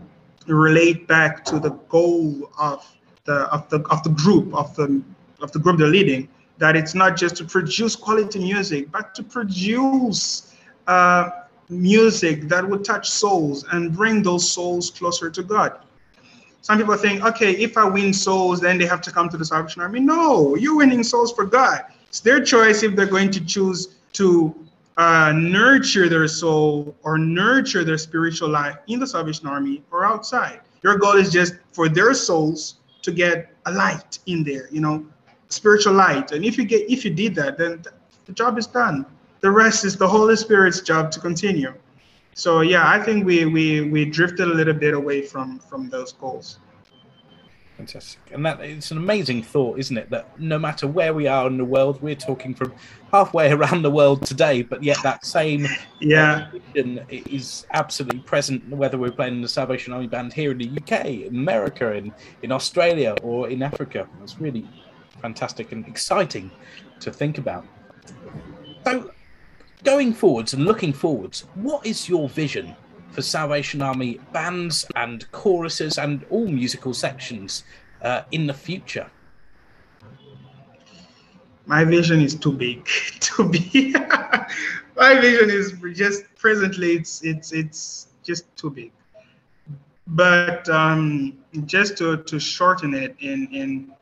[0.47, 2.85] relate back to the goal of
[3.25, 5.03] the of the of the group of the
[5.41, 9.23] of the group they're leading that it's not just to produce quality music but to
[9.23, 10.55] produce
[10.87, 11.31] uh,
[11.69, 15.79] music that would touch souls and bring those souls closer to God.
[16.65, 19.45] Some people think, okay, if I win souls, then they have to come to the
[19.45, 20.01] Salvation Army.
[20.01, 21.83] No, you're winning souls for God.
[22.09, 24.55] It's their choice if they're going to choose to
[24.97, 30.63] uh, nurture their soul or nurture their spiritual life in the Salvation Army or outside.
[30.83, 35.05] Your goal is just for their souls to get a light in there, you know,
[35.51, 36.33] spiritual light.
[36.33, 37.85] And if you get if you did that, then
[38.25, 39.05] the job is done
[39.45, 41.75] the rest is the Holy Spirit's job to continue.
[42.35, 46.13] So yeah, I think we we we drifted a little bit away from from those
[46.13, 46.59] goals.
[47.77, 50.11] Fantastic, and that it's an amazing thought, isn't it?
[50.11, 52.73] That no matter where we are in the world, we're talking from
[53.11, 55.67] halfway around the world today, but yet that same
[56.01, 58.69] yeah is absolutely present.
[58.69, 62.53] Whether we're playing the Salvation Army band here in the UK, in America, in in
[62.53, 64.69] Australia, or in Africa, it's really
[65.21, 66.51] fantastic and exciting
[67.01, 67.65] to think about.
[68.85, 69.11] So,
[69.85, 72.75] going forwards and looking forwards, what is your vision
[73.13, 77.63] for Salvation Army bands and choruses and all musical sections
[78.03, 79.09] uh, in the future?
[81.67, 82.87] My vision is too big
[83.21, 83.95] to be
[84.97, 88.93] my vision is just presently it's it's it's just too big.
[90.07, 93.93] But um, just to, to shorten it in in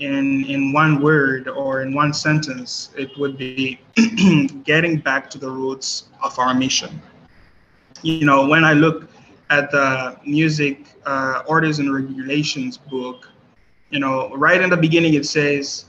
[0.00, 3.78] in in one word or in one sentence, it would be
[4.64, 7.00] getting back to the roots of our mission.
[8.02, 9.08] You know, when I look
[9.50, 13.28] at the music uh, orders and regulations book,
[13.90, 15.84] you know, right in the beginning it says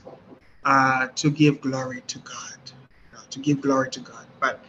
[0.64, 2.58] uh, to give glory to God,
[3.30, 4.26] to give glory to God.
[4.40, 4.62] But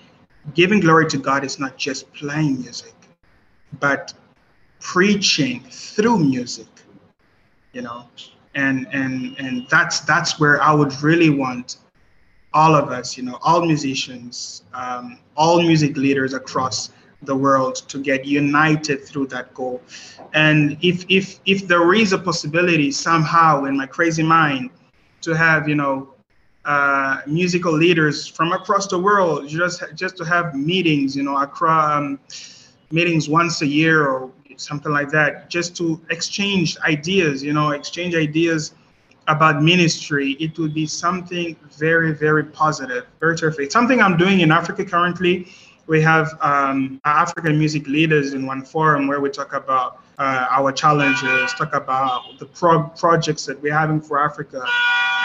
[0.54, 2.94] giving glory to God is not just playing music,
[3.80, 4.14] but
[4.80, 6.68] preaching through music.
[7.74, 8.06] You know,
[8.56, 11.78] and and and that's that's where I would really want
[12.54, 16.92] all of us, you know, all musicians, um, all music leaders across
[17.24, 19.82] the world to get united through that goal.
[20.34, 24.70] And if if if there is a possibility somehow in my crazy mind
[25.22, 26.14] to have, you know,
[26.66, 31.98] uh, musical leaders from across the world just just to have meetings, you know, across
[31.98, 32.20] um,
[32.92, 34.32] meetings once a year or
[34.64, 38.74] something like that, just to exchange ideas, you know, exchange ideas
[39.28, 43.72] about ministry, it would be something very, very positive, very terrific.
[43.72, 45.48] Something I'm doing in Africa currently
[45.88, 50.72] we have um, African music leaders in one forum where we talk about uh, our
[50.72, 54.64] challenges, talk about the pro- projects that we're having for Africa,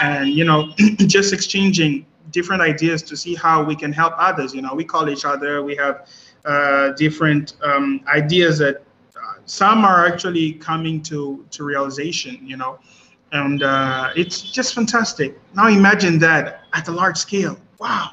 [0.01, 0.71] and you know,
[1.07, 4.53] just exchanging different ideas to see how we can help others.
[4.53, 5.63] You know, we call each other.
[5.63, 6.07] We have
[6.45, 8.83] uh, different um, ideas that
[9.49, 12.39] some are actually coming to to realization.
[12.45, 12.79] You know,
[13.31, 15.39] and uh, it's just fantastic.
[15.55, 17.57] Now imagine that at a large scale.
[17.79, 18.11] Wow,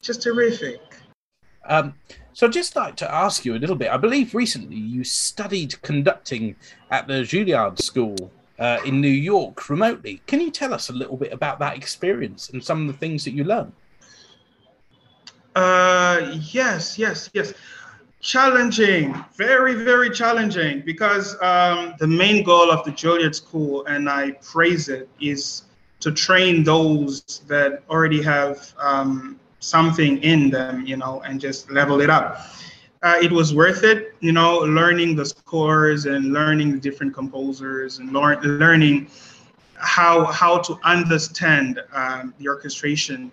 [0.00, 0.80] just terrific.
[1.68, 1.94] Um,
[2.32, 3.90] so I'd just like to ask you a little bit.
[3.90, 6.56] I believe recently you studied conducting
[6.90, 10.22] at the Juilliard School uh, in New York remotely.
[10.26, 13.24] Can you tell us a little bit about that experience and some of the things
[13.24, 13.72] that you learned?
[15.56, 17.52] Uh, yes, yes, yes.
[18.20, 24.32] Challenging, very, very challenging because um, the main goal of the Juilliard School, and I
[24.42, 25.62] praise it, is
[26.00, 32.00] to train those that already have um, something in them, you know, and just level
[32.00, 32.46] it up.
[33.02, 38.00] Uh, it was worth it, you know, learning the scores and learning the different composers
[38.00, 39.08] and lear- learning
[39.76, 43.30] how how to understand um, the orchestration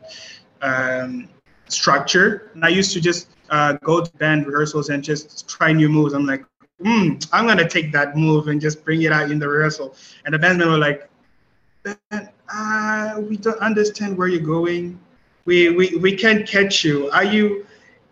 [0.61, 1.27] um,
[1.67, 2.51] structure.
[2.53, 6.13] And I used to just uh, go to band rehearsals and just try new moves.
[6.13, 6.45] I'm like,
[6.81, 9.95] mm, I'm gonna take that move and just bring it out in the rehearsal.
[10.25, 11.09] And the bandmen were like,
[12.11, 14.99] uh, we don't understand where you're going
[15.45, 17.09] we, we, we can't catch you.
[17.11, 17.65] Are you,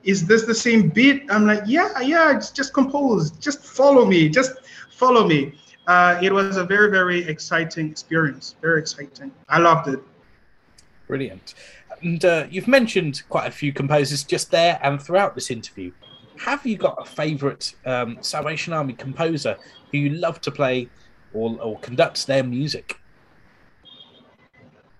[0.04, 1.26] is this the same beat?
[1.30, 3.32] I'm like, yeah, yeah, it's just compose.
[3.32, 4.30] Just follow me.
[4.30, 4.54] Just
[4.92, 5.54] follow me.
[5.88, 8.56] Uh, it was a very, very exciting experience.
[8.62, 9.32] Very exciting.
[9.50, 10.00] I loved it.
[11.08, 11.56] Brilliant.
[12.04, 15.92] And uh, you've mentioned quite a few composers just there and throughout this interview.
[16.38, 19.58] Have you got a favourite um, Salvation Army composer
[19.92, 20.90] who you love to play
[21.34, 23.00] or, or conduct their music?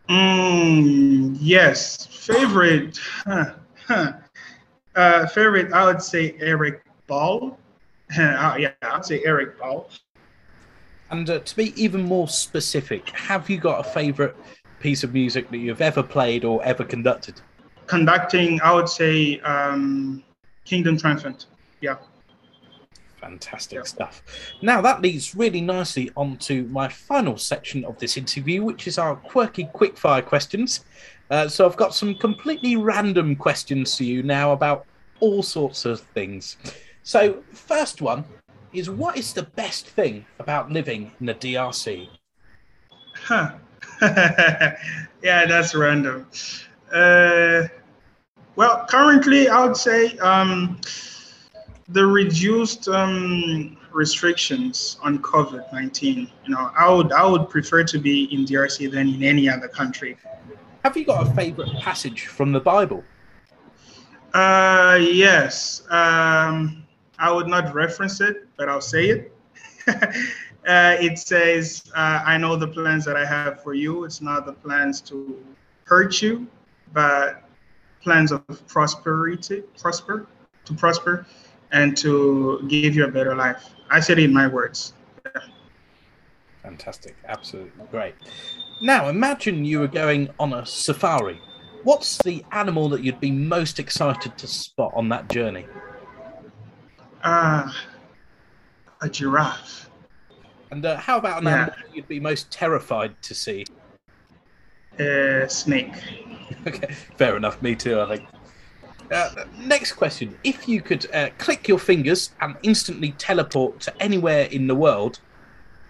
[0.08, 3.54] Mm, yes, favorite, huh,
[3.88, 4.14] huh.
[4.96, 5.74] Uh, favorite.
[5.74, 7.58] I would say Eric Ball.
[8.18, 9.90] uh, yeah, I'd say Eric Ball.
[11.10, 14.36] And uh, to be even more specific, have you got a favorite
[14.84, 17.40] piece of music that you've ever played or ever conducted?
[17.88, 20.22] Conducting, I would say um,
[20.66, 21.46] Kingdom Triumphant.
[21.80, 21.96] Yeah.
[23.16, 23.88] Fantastic yep.
[23.88, 24.22] stuff.
[24.62, 29.16] Now, that leads really nicely onto my final section of this interview, which is our
[29.16, 30.82] quirky quickfire questions.
[31.30, 34.86] Uh, so, I've got some completely random questions to you now about
[35.22, 36.58] all sorts of things.
[37.04, 38.26] So, first one
[38.74, 42.10] is what is the best thing about living in the DRC?
[43.16, 43.54] Huh.
[44.02, 46.28] yeah, that's random.
[46.92, 47.64] Uh,
[48.56, 50.18] well, currently, I would say.
[50.20, 50.80] Um,
[51.90, 56.30] the reduced um, restrictions on COVID nineteen.
[56.46, 59.68] You know, I would I would prefer to be in DRC than in any other
[59.68, 60.18] country.
[60.84, 63.04] Have you got a favorite passage from the Bible?
[64.34, 65.84] Uh, yes.
[65.90, 66.84] Um,
[67.20, 69.38] I would not reference it, but I'll say it.
[70.68, 74.04] uh, it says, uh, "I know the plans that I have for you.
[74.04, 75.44] It's not the plans to
[75.86, 76.48] hurt you,
[76.94, 77.44] but
[78.02, 80.28] plans of prosperity, prosper,
[80.66, 81.26] to prosper."
[81.74, 83.72] and to give you a better life.
[83.90, 84.94] I said it in my words.
[85.26, 85.42] Yeah.
[86.62, 87.16] Fantastic.
[87.28, 88.16] Absolutely great.
[88.80, 91.42] Now, imagine you were going on a safari.
[91.84, 95.66] What's the animal that you'd be most excited to spot on that journey?
[97.24, 97.72] Uh,
[99.02, 99.90] a giraffe.
[100.74, 101.54] And uh, how about an yeah.
[101.54, 103.64] animal you'd be most terrified to see?
[104.98, 105.94] A snake.
[106.68, 107.62] okay, fair enough.
[107.62, 108.28] Me too, I think.
[109.12, 110.36] Uh, next question.
[110.44, 115.20] If you could uh, click your fingers and instantly teleport to anywhere in the world,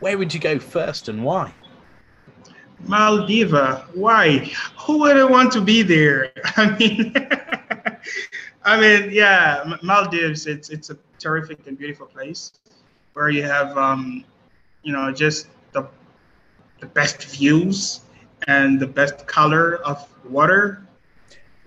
[0.01, 1.53] where would you go first and why?
[2.85, 3.85] Maldiva.
[3.93, 4.51] Why?
[4.79, 6.33] Who would want to be there?
[6.57, 7.13] I mean,
[8.65, 10.45] I mean, yeah, Maldives.
[10.45, 12.51] It's it's a terrific and beautiful place
[13.13, 14.25] where you have, um,
[14.83, 15.87] you know, just the
[16.79, 18.01] the best views
[18.47, 20.83] and the best color of water.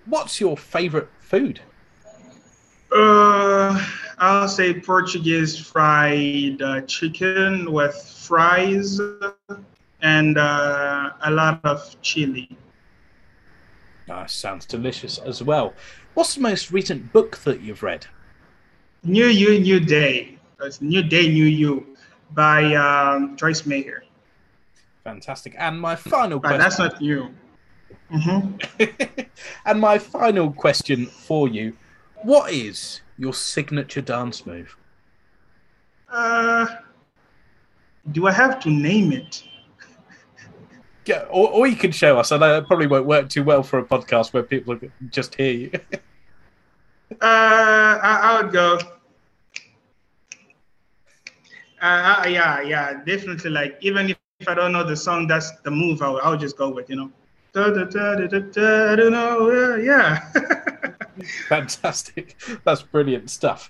[0.05, 1.59] What's your favorite food?
[2.95, 3.83] Uh,
[4.19, 9.01] I'll say Portuguese fried uh, chicken with fries
[10.01, 12.57] and uh, a lot of chili.
[14.09, 15.73] Ah, sounds delicious as well.
[16.13, 18.07] What's the most recent book that you've read?
[19.03, 20.37] New You, New Day.
[20.61, 21.96] It's New Day, New You
[22.31, 24.03] by um, Joyce Meyer.
[25.03, 25.55] Fantastic.
[25.57, 26.59] And my final question.
[26.59, 27.33] that's not you.
[28.11, 29.21] Mm-hmm.
[29.65, 31.73] and my final question for you
[32.23, 34.77] What is your signature dance move?
[36.09, 36.67] Uh,
[38.11, 39.43] do I have to name it?
[41.05, 42.33] Yeah, or, or you can show us.
[42.33, 44.77] I know it probably won't work too well for a podcast where people
[45.09, 45.71] just hear you.
[45.93, 45.95] uh,
[47.21, 48.77] I, I, would go.
[51.81, 53.51] Uh, yeah, yeah, definitely.
[53.51, 56.01] Like even if, if I don't know the song, that's the move.
[56.01, 56.89] I'll, I'll just go with.
[56.89, 57.11] You know.
[57.53, 60.19] Da, da, da, yeah.
[61.47, 62.35] Fantastic.
[62.63, 63.69] That's brilliant stuff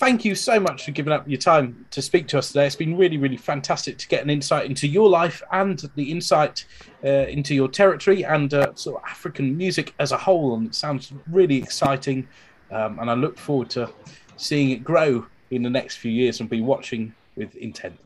[0.00, 2.66] thank you so much for giving up your time to speak to us today.
[2.66, 6.64] It's been really, really fantastic to get an insight into your life and the insight
[7.04, 10.54] uh, into your territory and uh, sort of African music as a whole.
[10.54, 12.26] And it sounds really exciting.
[12.70, 13.92] Um, and I look forward to
[14.38, 17.98] seeing it grow in the next few years and be watching with intent.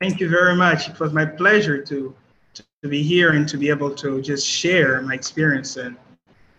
[0.00, 0.88] Thank you very much.
[0.88, 2.14] It was my pleasure to,
[2.54, 5.96] to be here and to be able to just share my experience and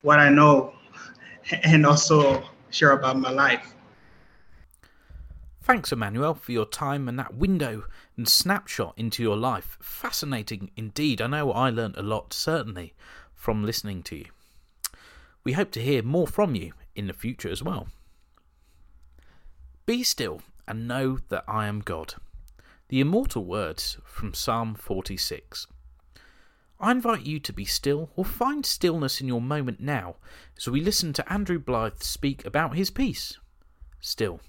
[0.04, 0.74] what I know
[1.64, 3.74] and also share about my life.
[5.64, 7.84] Thanks, Emmanuel, for your time and that window
[8.18, 9.78] and snapshot into your life.
[9.82, 11.22] Fascinating indeed.
[11.22, 12.94] I know I learnt a lot, certainly,
[13.34, 14.26] from listening to you.
[15.44, 17.88] We hope to hear more from you in the future as well.
[19.86, 22.14] Be still and know that I am God.
[22.90, 25.66] The immortal words from Psalm 46.
[26.80, 30.16] I invite you to be still or find stillness in your moment now
[30.58, 33.38] as we listen to Andrew Blythe speak about his peace.
[34.00, 34.40] Still.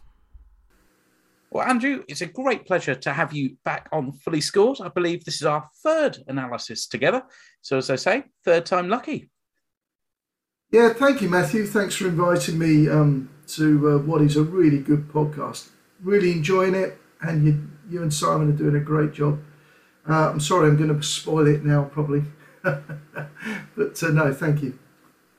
[1.50, 4.78] Well, Andrew, it's a great pleasure to have you back on Fully Scored.
[4.82, 7.22] I believe this is our third analysis together.
[7.60, 9.30] So, as I say, third time lucky.
[10.70, 11.66] Yeah, thank you, Matthew.
[11.66, 15.68] Thanks for inviting me um, to uh, what is a really good podcast.
[16.02, 19.40] Really enjoying it, and you, you and Simon are doing a great job.
[20.08, 22.24] Uh, I'm sorry, I'm going to spoil it now, probably.
[22.62, 24.78] but uh, no, thank you.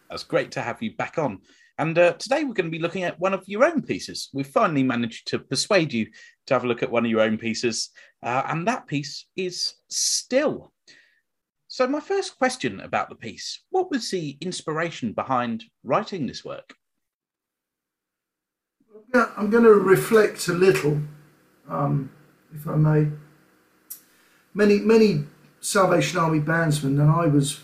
[0.10, 1.39] That's great to have you back on.
[1.80, 4.30] And uh, today we're going to be looking at one of your own pieces.
[4.32, 6.08] We've finally managed to persuade you
[6.45, 7.89] to have a look at one of your own pieces,
[8.21, 10.71] uh, and that piece is Still.
[11.67, 16.76] So, my first question about the piece what was the inspiration behind writing this work?
[19.13, 20.99] Yeah, I'm going to reflect a little,
[21.69, 22.10] um,
[22.54, 23.10] if I may.
[24.56, 25.26] Many, many
[25.62, 27.62] Salvation Army bandsmen, and I was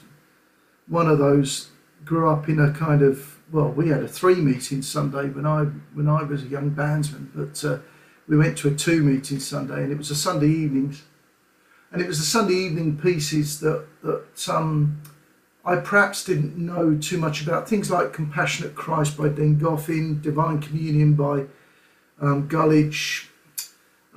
[0.87, 1.69] one of those,
[2.05, 5.63] grew up in a kind of well, we had a three meeting Sunday when I
[5.93, 7.79] when I was a young bandsman, but uh,
[8.27, 11.03] we went to a two meeting Sunday, and it was a Sunday evenings,
[11.91, 15.01] and it was the Sunday evening pieces that that um,
[15.69, 20.59] I perhaps didn't know too much about things like Compassionate Christ by Dean Goffin, Divine
[20.59, 21.45] Communion by
[22.19, 22.49] um.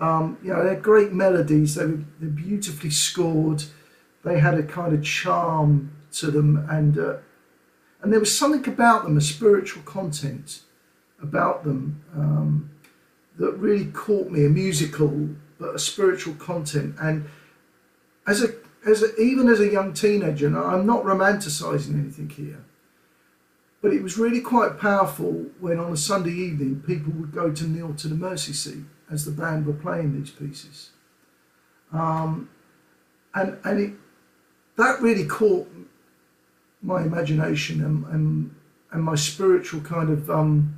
[0.00, 1.74] Um, you know, they're great melodies.
[1.74, 3.64] They were they're beautifully scored.
[4.24, 7.16] They had a kind of charm to them, and uh,
[8.00, 10.60] and there was something about them, a spiritual content
[11.20, 12.70] about them um,
[13.38, 15.28] that really caught me, a musical,
[15.58, 16.96] but a spiritual content.
[16.98, 17.28] And
[18.26, 18.54] as a,
[18.86, 22.64] as a, even as a young teenager, and I'm not romanticizing anything here,
[23.80, 27.64] but it was really quite powerful when on a Sunday evening people would go to
[27.66, 30.90] kneel to the mercy seat as the band were playing these pieces.
[31.92, 32.48] Um,
[33.34, 33.92] and and it,
[34.76, 35.68] that really caught
[36.82, 38.54] my imagination and, and,
[38.90, 40.76] and my spiritual kind of um,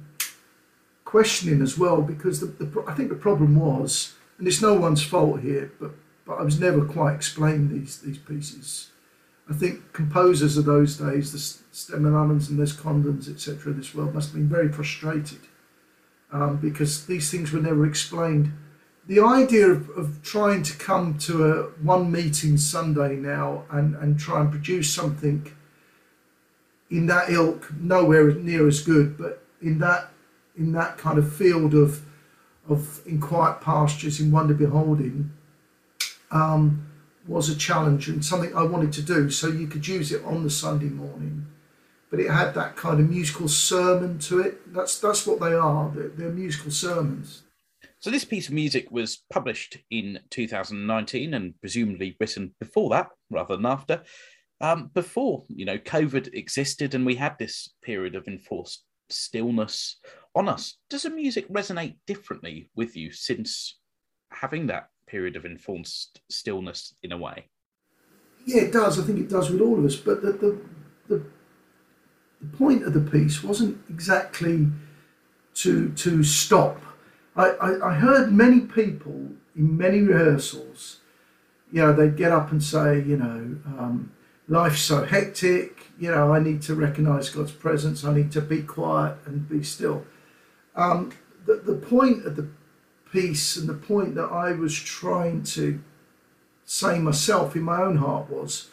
[1.05, 5.03] questioning as well, because the, the, I think the problem was, and it's no one's
[5.03, 5.93] fault here, but,
[6.27, 8.91] but I was never quite explained these, these pieces.
[9.49, 14.29] I think composers of those days, the Stemmen and Les Condons, etc., this world must
[14.29, 15.41] have been very frustrated
[16.33, 18.53] um, because these things were never explained.
[19.07, 24.19] The idea of, of trying to come to a one meeting Sunday now and, and
[24.19, 25.53] try and produce something
[26.91, 30.11] in that ilk, nowhere near as good, but in that
[30.57, 32.03] in that kind of field of
[32.69, 35.33] of in quiet pastures in wonder beholding
[36.35, 36.87] um,
[37.27, 39.31] was a challenge and something I wanted to do.
[39.31, 41.47] So you could use it on the Sunday morning,
[42.11, 44.75] but it had that kind of musical sermon to it.
[44.75, 45.91] That's that's what they are.
[45.95, 47.45] They're, they're musical sermons.
[48.01, 53.57] So this piece of music was published in 2019 and presumably written before that rather
[53.57, 54.03] than after.
[54.61, 59.99] Um, before you know COVID existed and we had this period of enforced stillness
[60.35, 60.77] on us.
[60.91, 63.79] Does the music resonate differently with you since
[64.31, 67.47] having that period of enforced stillness in a way?
[68.45, 68.99] Yeah, it does.
[68.99, 69.95] I think it does with all of us.
[69.95, 70.51] But the the,
[71.09, 71.19] the,
[72.41, 74.67] the point of the piece wasn't exactly
[75.63, 76.81] to to stop.
[77.37, 79.19] I, I, I heard many people
[79.57, 80.99] in many rehearsals,
[81.73, 84.13] you know, they'd get up and say, you know, um,
[84.49, 88.63] life's so hectic, you know, I need to recognize God's presence, I need to be
[88.63, 90.05] quiet and be still.
[90.75, 91.13] Um,
[91.47, 92.49] the, the point of the
[93.15, 95.81] and the point that I was trying to
[96.65, 98.71] say myself in my own heart was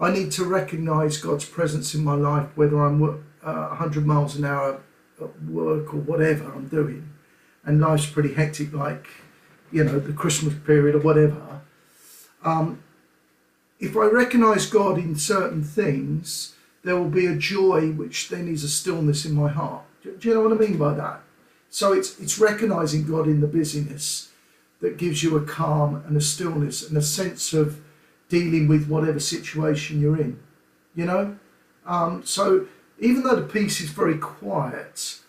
[0.00, 4.44] I need to recognize God's presence in my life, whether I'm uh, 100 miles an
[4.44, 4.80] hour
[5.20, 7.08] at work or whatever I'm doing.
[7.64, 9.08] And life's pretty hectic, like,
[9.70, 11.60] you know, the Christmas period or whatever.
[12.44, 12.82] Um,
[13.78, 16.54] if I recognize God in certain things,
[16.84, 19.82] there will be a joy which then is a stillness in my heart.
[20.02, 21.20] Do you know what I mean by that?
[21.72, 24.28] So it's it's recognizing God in the busyness
[24.82, 27.80] that gives you a calm and a stillness and a sense of
[28.28, 30.38] dealing with whatever situation you're in.
[30.94, 31.38] You know,
[31.86, 32.66] um, so
[33.00, 35.20] even though the piece is very quiet,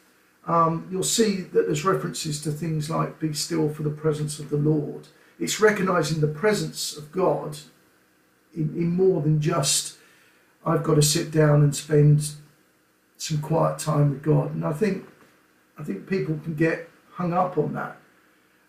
[0.45, 4.49] um, you'll see that there's references to things like "Be still for the presence of
[4.49, 5.07] the Lord."
[5.39, 7.59] It's recognizing the presence of God
[8.53, 9.95] in, in more than just
[10.65, 12.31] I've got to sit down and spend
[13.15, 14.53] some quiet time with God.
[14.53, 15.05] And I think
[15.77, 17.97] I think people can get hung up on that,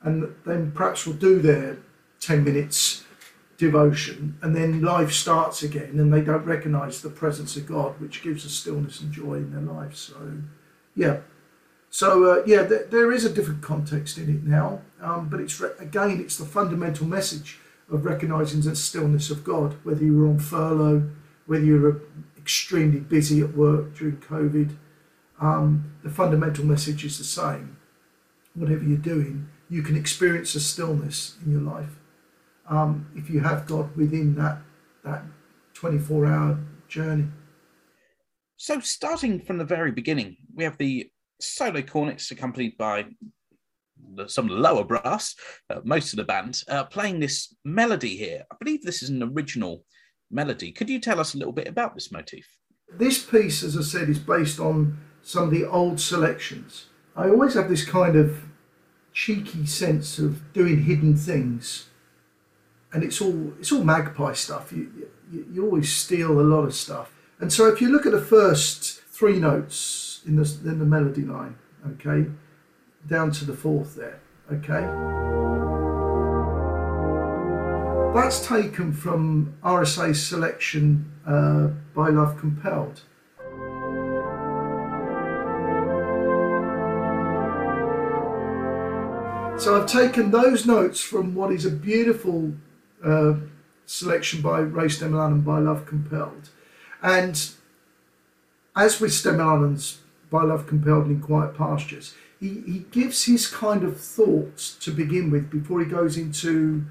[0.03, 1.79] and then perhaps will do their
[2.21, 3.05] ten minutes
[3.57, 8.23] devotion, and then life starts again, and they don't recognise the presence of God, which
[8.23, 9.95] gives a stillness and joy in their life.
[9.95, 10.15] So,
[10.95, 11.19] yeah.
[11.91, 15.61] So uh, yeah, th- there is a different context in it now, um, but it's
[15.61, 20.27] re- again, it's the fundamental message of recognizing the stillness of God, whether you were
[20.27, 21.09] on furlough,
[21.47, 22.01] whether you were
[22.37, 24.75] extremely busy at work during COVID.
[25.45, 27.77] Um, the fundamental message is the same.
[28.55, 31.99] Whatever you're doing, you can experience a stillness in your life
[32.67, 34.59] um, if you have God within that
[35.05, 35.23] that
[35.75, 37.27] 24 hour journey.
[38.57, 41.11] So, starting from the very beginning, we have the
[41.43, 43.05] solo cornets accompanied by
[44.27, 45.35] some lower brass,
[45.69, 48.45] uh, most of the band, uh, playing this melody here.
[48.51, 49.85] I believe this is an original
[50.31, 50.73] melody.
[50.73, 52.47] Could you tell us a little bit about this motif?
[52.89, 56.87] This piece, as I said, is based on some of the old selections.
[57.17, 58.43] I always have this kind of
[59.13, 61.89] cheeky sense of doing hidden things,
[62.93, 64.71] and it's all it's all magpie stuff.
[64.71, 67.11] You, you, you always steal a lot of stuff,
[67.41, 71.23] and so if you look at the first three notes in the in the melody
[71.23, 71.57] line,
[71.93, 72.31] okay,
[73.09, 74.21] down to the fourth there,
[74.53, 74.85] okay?
[78.15, 83.03] That's taken from RSA's selection uh, by Love Compelled.
[89.57, 92.53] So I've taken those notes from what is a beautiful
[93.03, 93.35] uh,
[93.87, 96.51] selection by Ray Steadman-Allen by Love Compelled.
[97.03, 97.51] And
[98.77, 103.99] as with Steadman-Allen's by Love Compelled in Quiet Pastures, he, he gives his kind of
[103.99, 106.85] thoughts to begin with before he goes into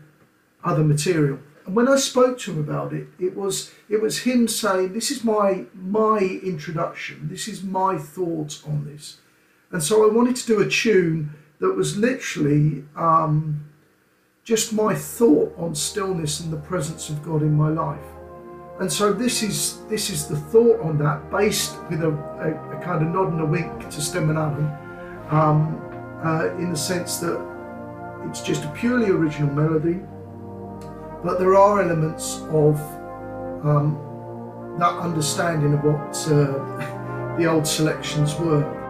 [0.63, 1.39] other material.
[1.67, 5.11] And when I spoke to him about it, it was it was him saying, "This
[5.11, 7.29] is my my introduction.
[7.29, 9.17] This is my thoughts on this."
[9.71, 13.63] And so I wanted to do a tune that was literally um,
[14.43, 18.03] just my thought on stillness and the presence of God in my life.
[18.81, 22.81] And so this is this is the thought on that, based with a, a, a
[22.83, 24.65] kind of nod and a wink to Steadman-Allen
[25.29, 25.79] um,
[26.21, 27.39] uh, in the sense that
[28.27, 30.01] it's just a purely original melody,
[31.23, 32.75] but there are elements of
[33.63, 38.82] um, that understanding of what uh, the old selections were.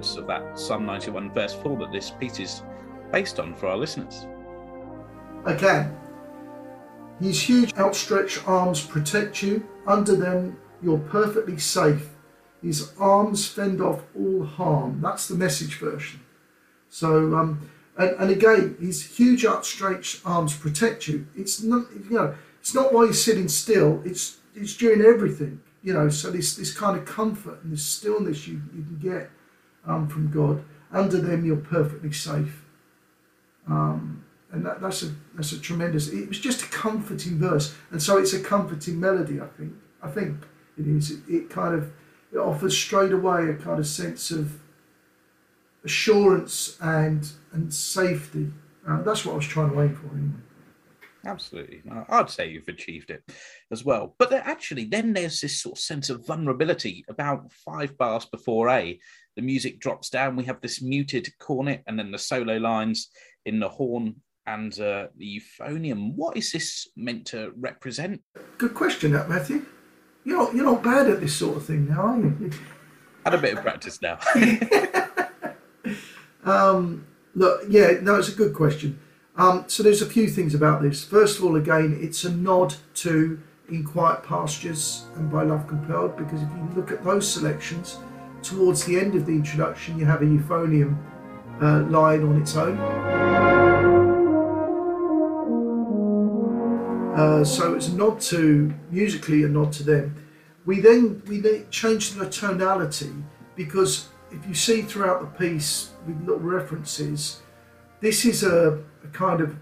[0.00, 2.62] Words of that Psalm 91 verse 4 that this piece is
[3.12, 4.26] based on for our listeners?
[5.44, 5.94] Again,
[7.20, 9.66] his huge outstretched arms protect you.
[9.86, 12.08] Under them, you're perfectly safe.
[12.62, 15.00] His arms fend off all harm.
[15.02, 16.20] That's the message version.
[16.88, 21.26] So, um, and, and again, his huge outstretched arms protect you.
[21.36, 24.02] It's not, you know, it's not while you're sitting still.
[24.04, 25.60] It's it's during everything.
[25.82, 29.30] You know, so this this kind of comfort and this stillness you, you can get
[30.08, 30.64] from God.
[30.92, 32.64] Under them, you're perfectly safe.
[33.68, 36.08] Um, and that, that's a that's a tremendous.
[36.08, 39.40] It was just a comforting verse, and so it's a comforting melody.
[39.40, 39.74] I think.
[40.02, 40.46] I think
[40.78, 41.10] it is.
[41.10, 41.92] It, it kind of
[42.32, 44.60] it offers straight away a kind of sense of
[45.84, 48.52] assurance and and safety.
[48.88, 50.40] Uh, that's what I was trying to aim for anyway.
[51.26, 51.82] Absolutely.
[52.08, 53.22] I'd say you've achieved it
[53.70, 54.14] as well.
[54.18, 58.98] But actually, then there's this sort of sense of vulnerability about five bars before A.
[59.40, 60.36] The music drops down.
[60.36, 63.08] We have this muted cornet and then the solo lines
[63.46, 64.16] in the horn
[64.46, 66.14] and uh, the euphonium.
[66.14, 68.20] What is this meant to represent?
[68.58, 69.64] Good question, that Matthew.
[70.24, 72.50] You're not, you're not bad at this sort of thing now, are you?
[73.24, 74.18] Had a bit of practice now.
[76.44, 79.00] um, look, yeah, no, it's a good question.
[79.38, 81.02] Um, so there's a few things about this.
[81.02, 86.18] First of all, again, it's a nod to In Quiet Pastures and By Love Compelled,
[86.18, 87.96] because if you look at those selections,
[88.42, 90.96] towards the end of the introduction, you have a euphonium
[91.60, 92.78] uh, line on its own.
[97.16, 100.14] Uh, so it's a nod to musically a nod to them.
[100.64, 103.12] We then we change the tonality
[103.56, 107.42] because if you see throughout the piece with little references,
[108.00, 109.56] this is a, a kind of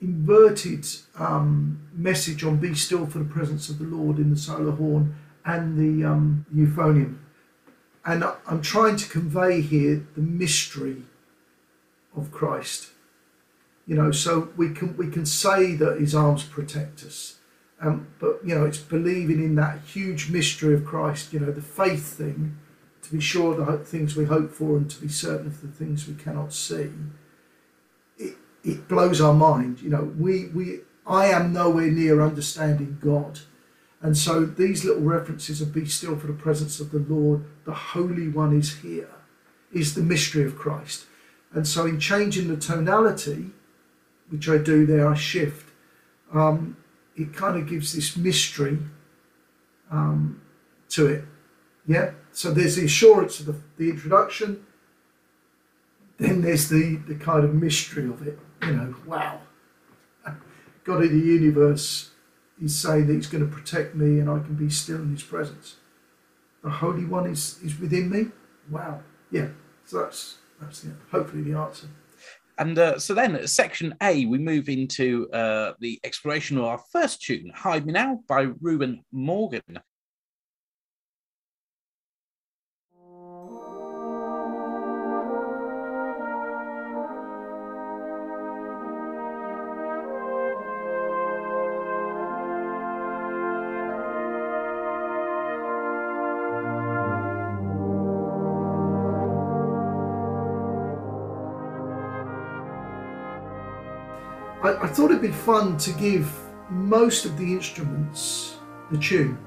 [0.00, 0.86] inverted
[1.18, 5.14] um, message on "Be still for the presence of the Lord" in the solo horn
[5.44, 7.18] and the um, euphonium,
[8.04, 11.02] and I'm trying to convey here the mystery
[12.16, 12.90] of Christ
[13.90, 17.38] you know, so we can we can say that his arms protect us,
[17.80, 21.32] um, but you know, it's believing in that huge mystery of Christ.
[21.32, 22.56] You know, the faith thing,
[23.02, 25.66] to be sure of the things we hope for and to be certain of the
[25.66, 26.92] things we cannot see.
[28.16, 29.80] It it blows our mind.
[29.80, 33.40] You know, we we I am nowhere near understanding God.
[34.02, 37.74] And so these little references of be still for the presence of the Lord, the
[37.74, 39.10] Holy One is here,
[39.72, 41.04] is the mystery of Christ.
[41.52, 43.50] And so in changing the tonality,
[44.30, 45.70] which I do there, I shift.
[46.32, 46.76] Um,
[47.16, 48.78] it kind of gives this mystery
[49.90, 50.40] um,
[50.90, 51.24] to it.
[51.86, 52.12] Yeah.
[52.32, 54.64] So there's the assurance of the, the introduction.
[56.18, 58.38] Then there's the, the kind of mystery of it.
[58.62, 59.40] You know, wow.
[60.84, 62.10] God in the universe
[62.60, 65.22] is saying that He's going to protect me and I can be still in His
[65.22, 65.76] presence.
[66.62, 68.26] The Holy One is, is within me.
[68.70, 69.00] Wow.
[69.30, 69.48] Yeah.
[69.84, 71.88] So that's that's the, hopefully the answer.
[72.58, 77.22] And uh, so then, section A, we move into uh, the exploration of our first
[77.22, 79.62] tune, Hide Me Now by Reuben Morgan.
[104.90, 106.30] Thought it'd be fun to give
[106.68, 108.56] most of the instruments
[108.90, 109.38] the tune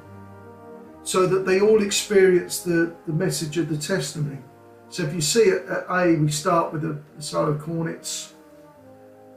[1.03, 4.39] so that they all experience the, the message of the testimony.
[4.89, 8.33] So if you see it at A, we start with the, the solo cornets,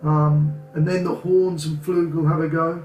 [0.02, 2.84] um, and then the horns and flugel have a go.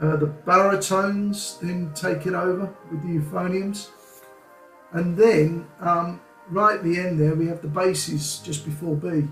[0.00, 3.88] Uh, the baritones then take it over with the euphoniums.
[4.92, 9.26] And then, um, right at the end there, we have the basses just before B.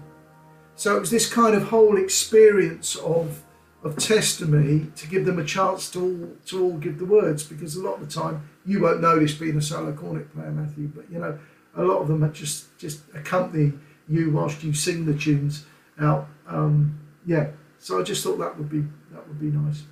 [0.77, 3.43] So it was this kind of whole experience of
[3.85, 7.77] of testimony to give them a chance to all to all give the words because
[7.77, 11.11] a lot of the time you won't notice being a solo cornet player, Matthew, but
[11.11, 11.39] you know
[11.77, 13.73] a lot of them are just just accompany
[14.09, 15.67] you whilst you sing the tunes
[16.01, 16.27] out.
[16.47, 19.83] Um, yeah, so I just thought that would be that would be nice.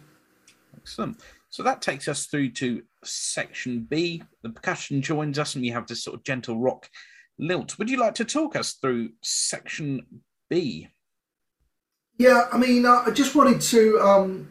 [0.77, 1.21] Excellent.
[1.51, 4.23] So that takes us through to section B.
[4.43, 6.89] The percussion joins us, and we have this sort of gentle rock
[7.39, 7.79] lilt.
[7.79, 10.07] Would you like to talk us through section
[12.19, 14.51] Yeah, I mean, uh, I just wanted to um,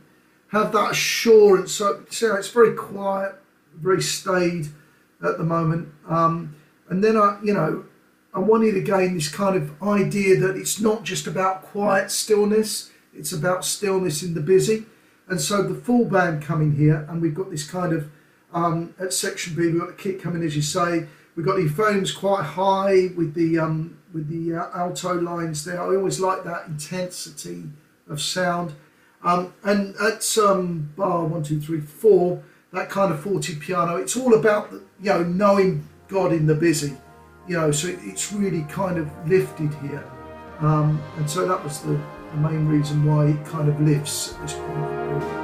[0.52, 1.74] have that assurance.
[1.74, 3.36] So, so, it's very quiet,
[3.76, 4.68] very staid
[5.24, 5.90] at the moment.
[6.10, 6.56] Um,
[6.90, 7.86] and then I, you know,
[8.34, 13.32] I wanted again this kind of idea that it's not just about quiet stillness; it's
[13.32, 14.86] about stillness in the busy.
[15.28, 18.12] And so the full band coming here, and we've got this kind of
[18.54, 21.08] um, at section B, we've got the kick coming, as you say.
[21.36, 25.82] We've got the phones quite high with the um, with the uh, alto lines there.
[25.82, 27.64] I always like that intensity
[28.10, 28.74] of sound.
[29.24, 32.44] Um, and at um, bar one, two, three, four,
[32.74, 34.82] that kind of forte piano, it's all about you
[35.12, 36.98] know knowing God in the busy,
[37.48, 37.72] you know.
[37.72, 40.04] So it's really kind of lifted here,
[40.60, 42.00] um, and so that was the,
[42.32, 45.41] the main reason why it kind of lifts at this point.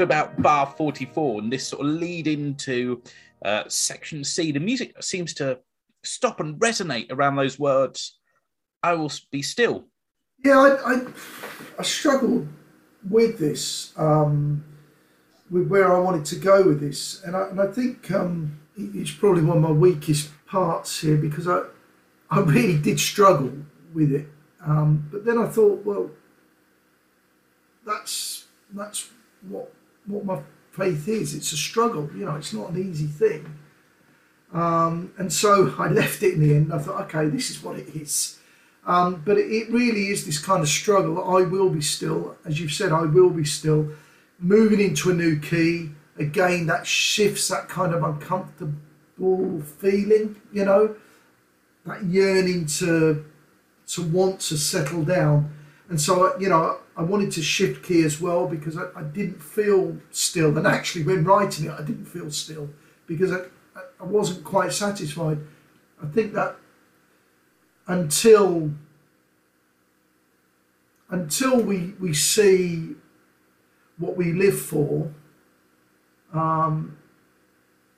[0.00, 3.02] To about bar 44 and this sort of lead into
[3.44, 5.58] uh, section C, the music seems to
[6.02, 8.18] stop and resonate around those words,
[8.82, 9.84] I will be still.
[10.42, 11.06] Yeah, I, I,
[11.78, 12.48] I struggled
[13.10, 14.64] with this, um,
[15.50, 17.22] with where I wanted to go with this.
[17.24, 21.46] And I, and I think um, it's probably one of my weakest parts here because
[21.46, 21.64] I,
[22.30, 23.52] I really did struggle
[23.92, 24.28] with it.
[24.64, 26.10] Um, but then I thought, well,
[27.84, 29.10] that's that's
[29.48, 29.72] what
[30.06, 30.40] what my
[30.72, 31.34] faith is.
[31.34, 33.58] It's a struggle, you know, it's not an easy thing.
[34.52, 36.72] Um, and so I left it in the end.
[36.72, 38.38] I thought, okay, this is what it is.
[38.86, 41.36] Um, but it, it, really is this kind of struggle.
[41.36, 43.90] I will be still, as you've said, I will be still
[44.38, 45.90] moving into a new key.
[46.18, 50.96] Again, that shifts that kind of uncomfortable feeling, you know,
[51.84, 53.24] that yearning to
[53.88, 55.52] to want to settle down.
[55.88, 59.42] And so, you know, I wanted to shift key as well because I, I, didn't
[59.42, 60.54] feel still.
[60.58, 62.68] And actually, when writing it, I didn't feel still
[63.06, 63.38] because I,
[63.98, 65.38] I wasn't quite satisfied.
[66.02, 66.56] I think that
[67.86, 68.72] until
[71.08, 72.96] until we, we see
[73.96, 75.10] what we live for,
[76.34, 76.98] um,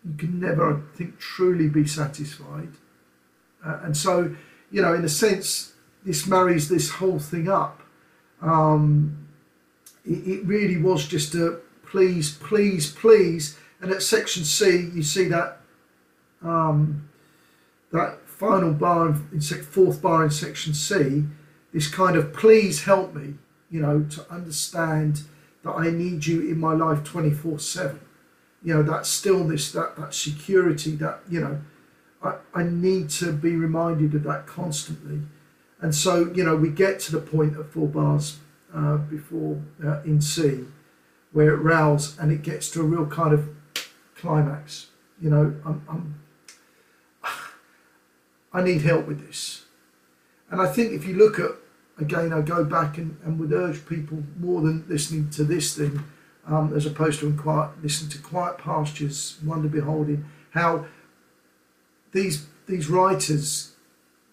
[0.05, 2.71] you can never, I think, truly be satisfied.
[3.67, 4.37] Uh, and so,
[4.71, 5.73] you know, in a sense,
[6.05, 7.82] this marries this whole thing up
[8.43, 9.27] um,
[10.05, 13.57] it, it, really was just a please, please, please.
[13.81, 15.59] And at section C, you see that
[16.43, 17.09] um,
[17.93, 21.25] that final bar in fourth bar in section C,
[21.73, 23.35] this kind of please help me,
[23.71, 25.23] you know, to understand
[25.63, 28.01] that I need you in my life 24 7.
[28.65, 31.61] You know, that stillness, that, that security, that, you know,
[32.23, 35.21] I, I need to be reminded of that constantly.
[35.83, 38.39] And so, you know, we get to the point of four bars
[38.73, 40.65] uh, before uh, in C,
[41.33, 43.49] where it rows and it gets to a real kind of
[44.17, 44.87] climax.
[45.21, 46.21] You know, I'm, I'm
[48.53, 49.65] I need help with this.
[50.51, 51.51] And I think if you look at,
[51.99, 56.05] again, I go back and, and would urge people more than listening to this thing,
[56.47, 60.87] um, as opposed to quiet, listening to Quiet Pastures, Wonder Beholding, how
[62.13, 63.72] these these writers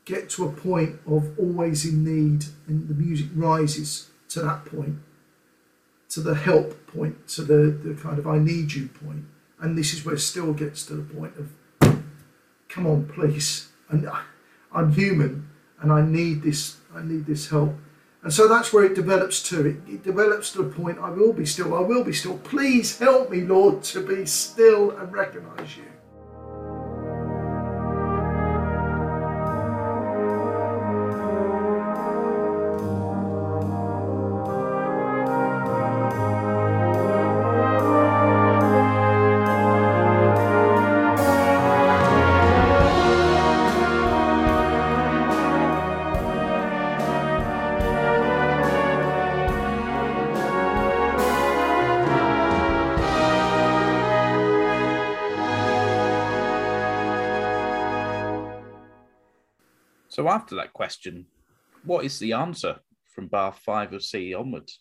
[0.10, 4.98] get to a point of always in need and the music rises to that point,
[6.10, 9.26] to the help point, to the, the kind of I need you point.
[9.60, 12.02] And this is where still gets to the point of,
[12.70, 13.70] come on, please.
[13.90, 14.10] And
[14.74, 15.48] I'm human
[15.80, 17.76] and I need this, I need this help.
[18.24, 19.66] And so that's where it develops to.
[19.66, 22.38] It, it develops to the point I will be still, I will be still.
[22.40, 25.86] Please help me, Lord, to be still and recognize you.
[60.30, 61.26] After that question,
[61.84, 62.78] what is the answer
[63.16, 64.80] from bar five of C onwards?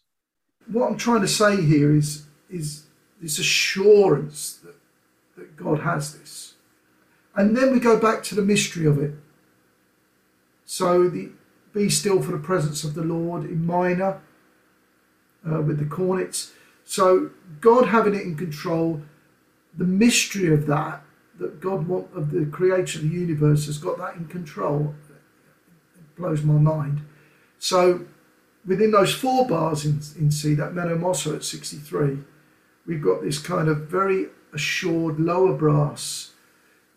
[0.71, 2.85] What I'm trying to say here is is
[3.21, 4.77] this assurance that,
[5.37, 6.55] that God has this.
[7.35, 9.15] And then we go back to the mystery of it.
[10.67, 11.31] So the
[11.73, 14.21] be still for the presence of the Lord in minor
[15.51, 16.53] uh, with the cornets.
[16.85, 17.31] So
[17.61, 19.03] God having it in control,
[19.77, 21.03] the mystery of that,
[21.39, 24.95] that God want of the creator of the universe has got that in control
[26.19, 27.01] blows my mind.
[27.59, 28.07] So
[28.67, 32.19] within those four bars in, in C, that Meno Mosso at 63,
[32.87, 36.33] we've got this kind of very assured lower brass,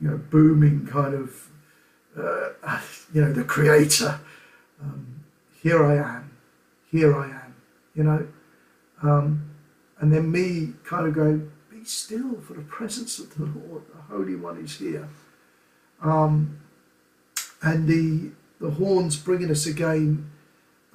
[0.02, 1.50] you know, booming kind of,
[2.18, 2.80] uh,
[3.14, 4.20] you know, the creator.
[4.82, 5.24] Um,
[5.62, 6.32] here I am,
[6.90, 7.56] here I am,
[7.96, 8.28] you know.
[9.04, 9.50] Um,
[10.00, 14.02] and then me kind of going, be still for the presence of the Lord, the
[14.14, 15.08] Holy One is here.
[16.02, 16.60] Um,
[17.62, 18.32] and the
[18.62, 20.30] the horns bringing us again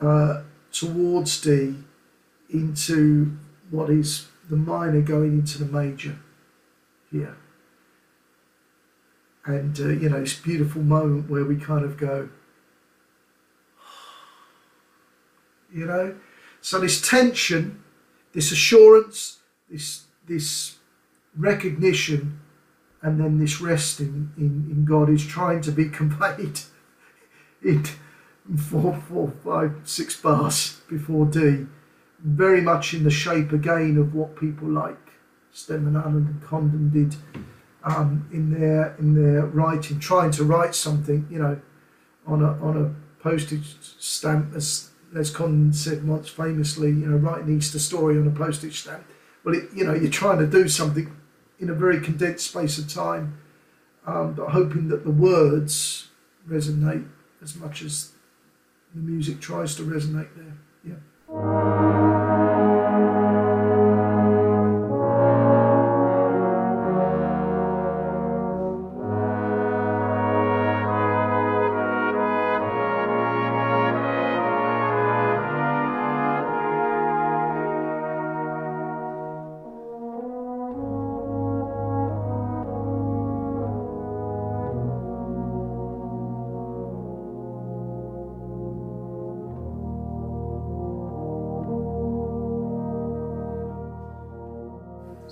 [0.01, 0.43] uh,
[0.73, 1.75] towards D
[2.49, 3.37] into
[3.71, 6.17] what is the minor going into the major
[7.11, 7.37] here.
[9.45, 12.29] And uh, you know, this beautiful moment where we kind of go,
[15.75, 16.17] you know,
[16.61, 17.83] so this tension,
[18.33, 19.39] this assurance,
[19.69, 20.77] this this
[21.37, 22.41] recognition,
[23.03, 26.61] and then this resting in, in God is trying to be conveyed
[28.71, 31.67] four, four, five, six bars before D,
[32.23, 34.97] very much in the shape again of what people like
[35.53, 37.17] Steadman-Allen and Condon did
[37.85, 41.61] um, in their in their writing, trying to write something, you know,
[42.27, 47.47] on a on a postage stamp, as Les Condon said once famously, you know, writing
[47.47, 49.05] the Easter story on a postage stamp.
[49.45, 51.15] Well, it, you know, you're trying to do something
[51.59, 53.39] in a very condensed space of time,
[54.07, 56.09] um, but hoping that the words
[56.49, 57.07] resonate
[57.47, 58.11] as much as
[58.93, 60.57] the music tries to resonate there.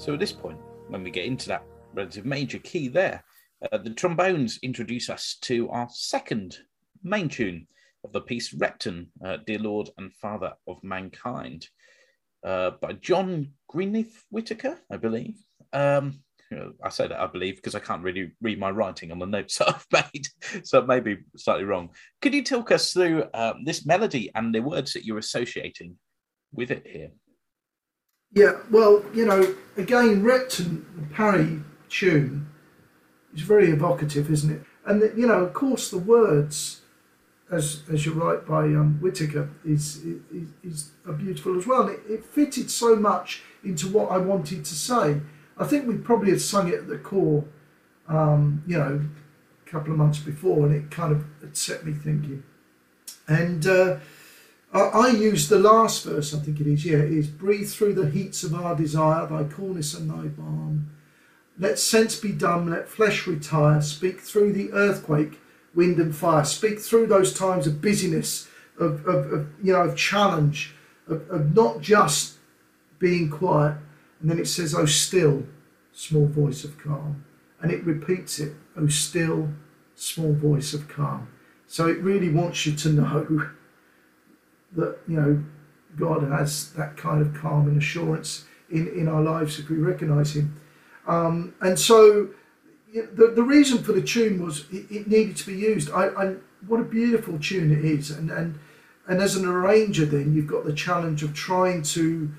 [0.05, 3.25] So at this point, when we get into that relative major key there,
[3.73, 6.59] uh, the trombones introduce us to our second
[7.03, 7.67] main tune
[8.05, 11.67] of the piece, Repton, uh, Dear Lord and Father of Mankind,
[12.45, 15.39] uh, by John Greenleaf Whitaker, I believe.
[15.73, 16.21] Um,
[16.83, 19.57] I say that I believe because I can't really read my writing on the notes
[19.59, 20.29] that I've made,
[20.67, 21.89] so it may be slightly wrong.
[22.21, 25.97] Could you talk us through um, this melody and the words that you're associating
[26.53, 27.11] with it here?
[28.35, 32.49] Yeah, well, you know, again, Repton, the Parry tune
[33.33, 34.63] is very evocative, isn't it?
[34.85, 36.81] And, the, you know, of course, the words,
[37.51, 41.87] as as you write by um, Whitaker, is, is, is are beautiful as well.
[41.89, 45.21] It, it fitted so much into what I wanted to say.
[45.57, 47.45] I think we probably had sung it at the corps,
[48.09, 49.01] um, you know,
[49.65, 51.25] a couple of months before, and it kind of
[51.57, 52.43] set me thinking.
[53.29, 53.99] And uh,
[54.75, 58.11] I, use the last verse, I think it is, yeah, it is breathe through the
[58.11, 60.91] heats of our desire, thy coolness and thy balm.
[61.59, 65.41] Let sense be dumb, let flesh retire, speak through the earthquake,
[65.75, 68.49] wind and fire, speak through those times of busyness,
[68.79, 70.75] of, of, of you know, of challenge,
[71.07, 72.39] of, of not just
[72.99, 73.77] being quiet.
[74.21, 75.45] And then it says, Oh, still,
[75.93, 77.25] small voice of calm.
[77.61, 79.51] And it repeats it, Oh, still,
[79.95, 81.29] small voice of calm.
[81.69, 83.53] So it really wants you to know
[84.77, 85.45] that you know
[85.97, 90.35] God has that kind of calm and assurance in, in our lives if we recognize
[90.35, 90.61] Him.
[91.07, 92.31] Um, and so
[92.93, 95.91] the, the reason for the tune was it, it needed to be used.
[95.91, 96.35] I, I,
[96.67, 98.11] what a beautiful tune it is.
[98.11, 98.59] And, and,
[99.07, 102.31] and as an arranger, then you've got the challenge of trying to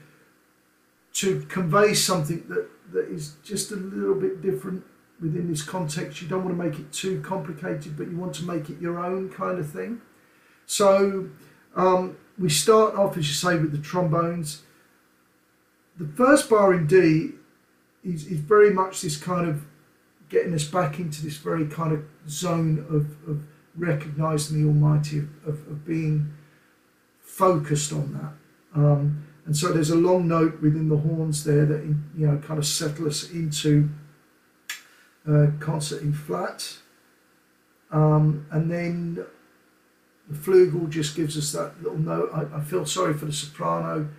[1.14, 4.84] to convey something that, that is just a little bit different
[5.22, 6.22] within this context.
[6.22, 9.00] You don't want to make it too complicated, but you want to make it your
[9.00, 10.02] own kind of thing.
[10.66, 11.30] So
[11.74, 14.64] um, we start off, as you say, with the trombones.
[15.98, 17.32] The first bar in D
[18.04, 19.66] is, is very much this kind of
[20.30, 23.44] getting us back into this very kind of zone of, of
[23.76, 26.34] recognizing the Almighty, of, of, of being
[27.22, 28.80] focused on that.
[28.80, 32.58] Um, and so there's a long note within the horns there that you know kind
[32.58, 33.90] of settle us into
[35.30, 36.78] uh, concert in flat.
[37.92, 39.26] Um, and then
[40.30, 42.32] the flugel just gives us that little note.
[42.34, 44.10] I, I feel sorry for the soprano.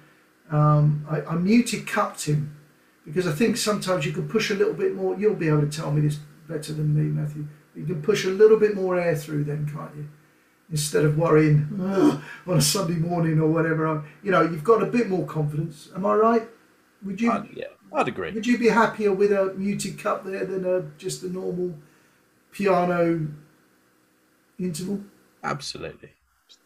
[0.50, 2.56] Um, I, I muted cupped him
[3.04, 5.16] because I think sometimes you can push a little bit more.
[5.16, 7.46] You'll be able to tell me this better than me, Matthew.
[7.74, 10.08] You can push a little bit more air through then, can't you?
[10.70, 11.68] Instead of worrying
[12.46, 14.04] on a Sunday morning or whatever.
[14.22, 15.88] You know, you've got a bit more confidence.
[15.94, 16.48] Am I right?
[17.04, 17.30] Would you?
[17.30, 18.32] Uh, yeah, I'd agree.
[18.32, 21.74] Would you be happier with a muted cup there than a, just a normal
[22.50, 23.28] piano
[24.58, 25.04] interval?
[25.46, 26.10] Absolutely.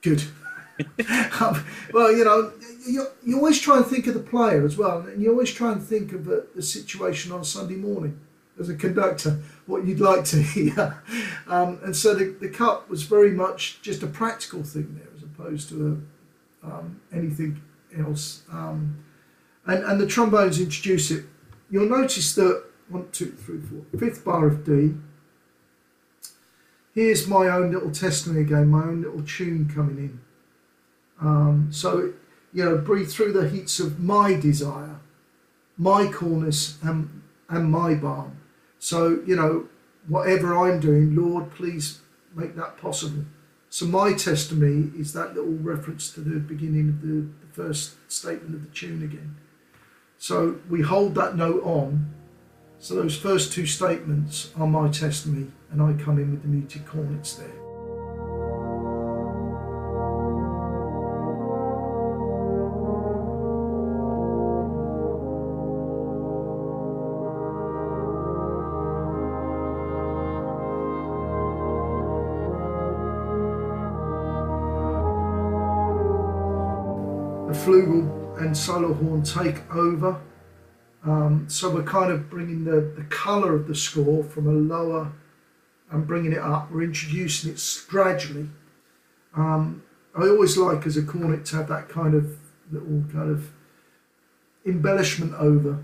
[0.01, 0.23] Good.
[1.41, 2.53] um, well, you know,
[2.89, 5.73] you, you always try and think of the player as well, and you always try
[5.73, 8.19] and think of the, the situation on Sunday morning
[8.59, 11.03] as a conductor, what you'd like to hear.
[11.47, 15.23] Um, and so the, the cup was very much just a practical thing there as
[15.23, 16.03] opposed to
[16.63, 17.61] a, um, anything
[17.99, 18.43] else.
[18.51, 19.05] Um,
[19.67, 21.25] and, and the trombones introduce it.
[21.71, 24.95] You'll notice that one, two, three, four, fifth bar of D
[26.95, 30.21] here's my own little testimony again, my own little tune coming in.
[31.21, 32.13] Um, so,
[32.53, 35.01] you know, breathe through the heats of my desire,
[35.77, 38.39] my coolness, and, and my balm.
[38.79, 39.69] So, you know,
[40.09, 42.01] whatever I'm doing, Lord, please
[42.35, 43.25] make that possible.
[43.69, 48.55] So, my testimony is that little reference to the beginning of the, the first statement
[48.55, 49.37] of the tune again.
[50.19, 52.13] So, we hold that note on.
[52.81, 56.85] So, those first two statements are my testimony, and I come in with the muted
[56.87, 57.49] cornets there.
[77.47, 80.21] The flugel and solo horn take over.
[81.05, 85.13] Um, so we're kind of bringing the, the colour of the score from a lower
[85.91, 86.71] and bringing it up.
[86.71, 88.49] We're introducing it gradually.
[89.37, 89.83] Um,
[90.17, 92.37] I always like as a cornet to have that kind of
[92.71, 93.51] little kind of
[94.67, 95.83] embellishment over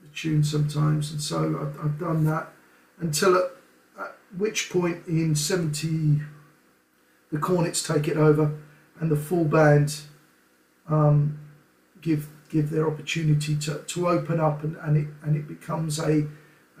[0.00, 2.48] the tune sometimes, and so I've, I've done that
[3.00, 3.50] until at,
[3.98, 6.20] at which point in 70
[7.30, 8.52] the cornets take it over
[9.00, 10.00] and the full band
[10.88, 11.38] um,
[12.00, 16.26] give give their opportunity to, to open up and, and it and it becomes a,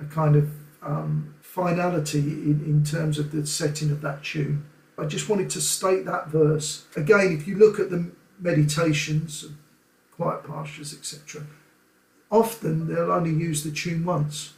[0.00, 0.50] a kind of
[0.82, 4.64] um, finality in, in terms of the setting of that tune.
[4.98, 6.84] I just wanted to state that verse.
[6.96, 9.46] Again, if you look at the meditations,
[10.12, 11.42] quiet pastures, etc.,
[12.30, 14.52] often they'll only use the tune once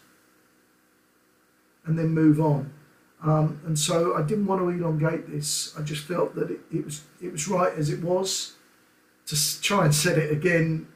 [1.86, 2.72] and then move on.
[3.22, 5.74] Um, and so I didn't want to elongate this.
[5.78, 8.54] I just felt that it, it was it was right as it was
[9.26, 10.88] to try and set it again,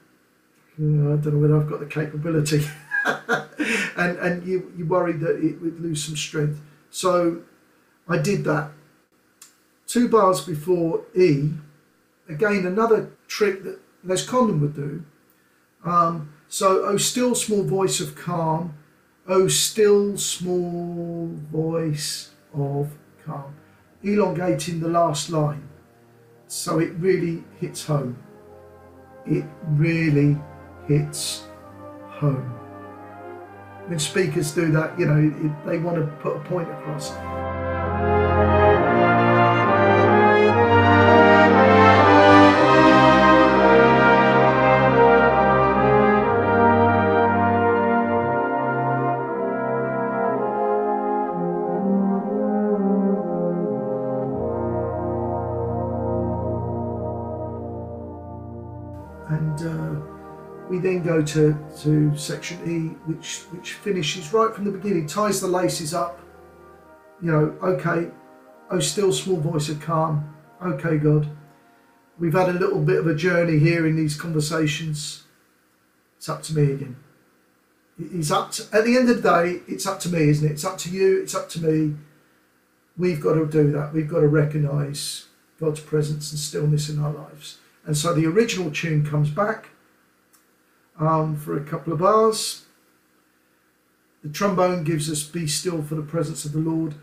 [0.77, 2.67] I don't know whether I've got the capability.
[3.97, 6.61] and and you, you worried that it would lose some strength.
[6.91, 7.43] So
[8.09, 8.71] I did that.
[9.87, 11.51] Two bars before E,
[12.29, 15.05] again, another trick that Les Condon would do.
[15.85, 18.75] Um, so, oh, still small voice of calm.
[19.27, 22.91] Oh, still small voice of
[23.25, 23.55] calm.
[24.03, 25.69] Elongating the last line.
[26.47, 28.17] So it really hits home
[29.27, 30.37] it really
[30.87, 31.45] hits
[32.09, 32.54] home.
[33.87, 37.13] When speakers do that, you know, it, they want to put a point across.
[60.71, 65.47] Then go to, to section E, which which finishes right from the beginning, ties the
[65.47, 66.21] laces up.
[67.23, 68.11] You know, okay,
[68.71, 70.35] oh, still small voice of calm.
[70.65, 71.29] Okay, God,
[72.19, 75.25] we've had a little bit of a journey here in these conversations.
[76.17, 76.97] It's up to me again.
[77.99, 80.53] It's up to, at the end of the day, it's up to me, isn't it?
[80.53, 81.23] It's up to you.
[81.23, 81.95] It's up to me.
[82.97, 83.93] We've got to do that.
[83.93, 85.27] We've got to recognise
[85.61, 87.59] God's presence and stillness in our lives.
[87.85, 89.69] And so the original tune comes back
[90.99, 92.65] um, for a couple of bars.
[94.23, 96.95] The trombone gives us Be Still for the Presence of the Lord.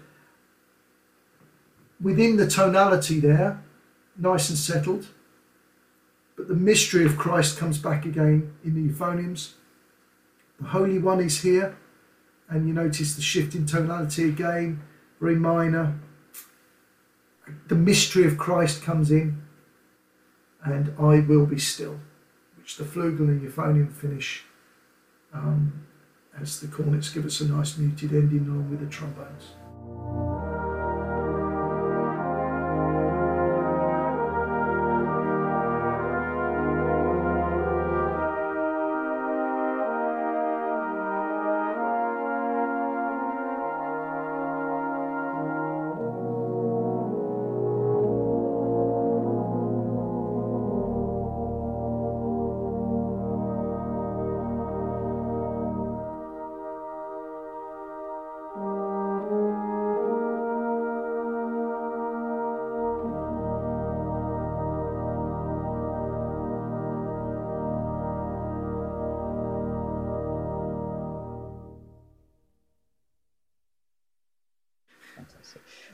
[2.01, 3.63] Within the tonality there,
[4.17, 5.07] nice and settled,
[6.35, 9.53] but the mystery of Christ comes back again in the euphoniums.
[10.59, 11.77] The Holy One is here,
[12.49, 14.81] and you notice the shift in tonality again,
[15.19, 15.99] very minor.
[17.67, 19.43] The mystery of Christ comes in,
[20.63, 21.99] and I will be still
[22.77, 24.43] the flugel and euphonium finish
[25.33, 25.85] um,
[26.39, 30.40] as the cornets give us a nice muted ending along with the trombones.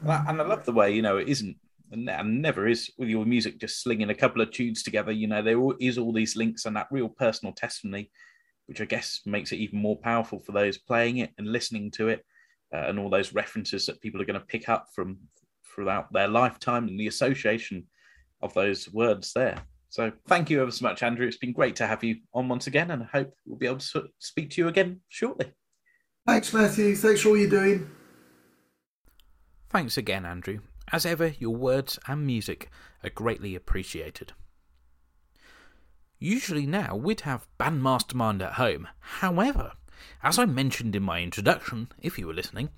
[0.08, 1.58] And I love the way you know it isn't
[1.92, 5.12] and never is with your music just slinging a couple of tunes together.
[5.12, 8.12] You know there is all these links and that real personal testimony,
[8.66, 12.10] which I guess makes it even more powerful for those playing it and listening to
[12.10, 12.26] it.
[12.74, 15.18] uh, and all those references that people are going to pick up from
[15.66, 17.86] throughout their lifetime and the association
[18.42, 19.58] of those words there.
[19.90, 21.26] So thank you ever so much, Andrew.
[21.26, 23.78] It's been great to have you on once again, and I hope we'll be able
[23.78, 25.52] to speak to you again shortly.
[26.26, 26.96] Thanks, Matthew.
[26.96, 27.90] Thanks for all you're doing.
[29.70, 30.60] Thanks again, Andrew.
[30.92, 32.70] As ever, your words and music
[33.04, 34.34] are greatly appreciated.
[36.20, 38.88] Usually now we'd have Bandmastermind at home.
[39.00, 39.74] However,
[40.24, 42.70] as I mentioned in my introduction, if you were listening,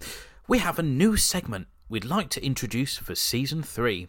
[0.48, 4.08] we have a new segment we'd like to introduce for season 3.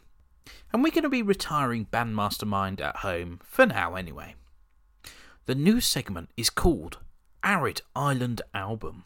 [0.72, 4.34] And we're going to be retiring Bandmastermind at home for now anyway.
[5.46, 6.98] The new segment is called
[7.44, 9.04] Arid Island Album,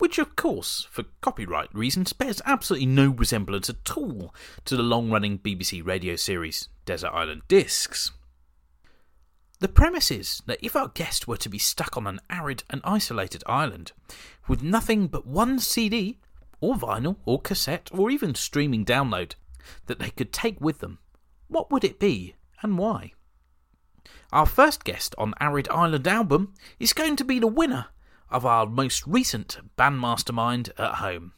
[0.00, 4.34] which of course, for copyright reasons, bears absolutely no resemblance at all
[4.64, 8.10] to the long running BBC radio series Desert Island Discs.
[9.58, 12.80] The premise is that if our guest were to be stuck on an arid and
[12.82, 13.92] isolated island
[14.48, 16.18] with nothing but one CD,
[16.62, 19.34] or vinyl, or cassette, or even streaming download
[19.84, 20.98] that they could take with them,
[21.48, 23.12] what would it be and why?
[24.32, 27.88] Our first guest on Arid Island album is going to be the winner
[28.30, 31.32] of our most recent Bandmastermind at home,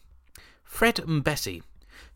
[0.65, 1.63] Fred and Bessie,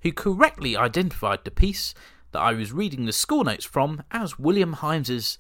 [0.03, 1.95] who correctly identified the piece
[2.33, 5.39] that I was reading the score notes from as William Himes's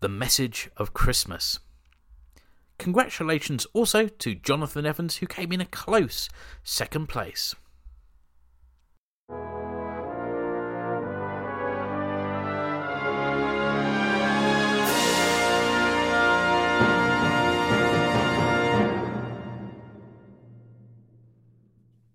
[0.00, 1.58] the Message of Christmas.
[2.78, 6.28] Congratulations also to Jonathan Evans, who came in a close
[6.62, 7.54] second place.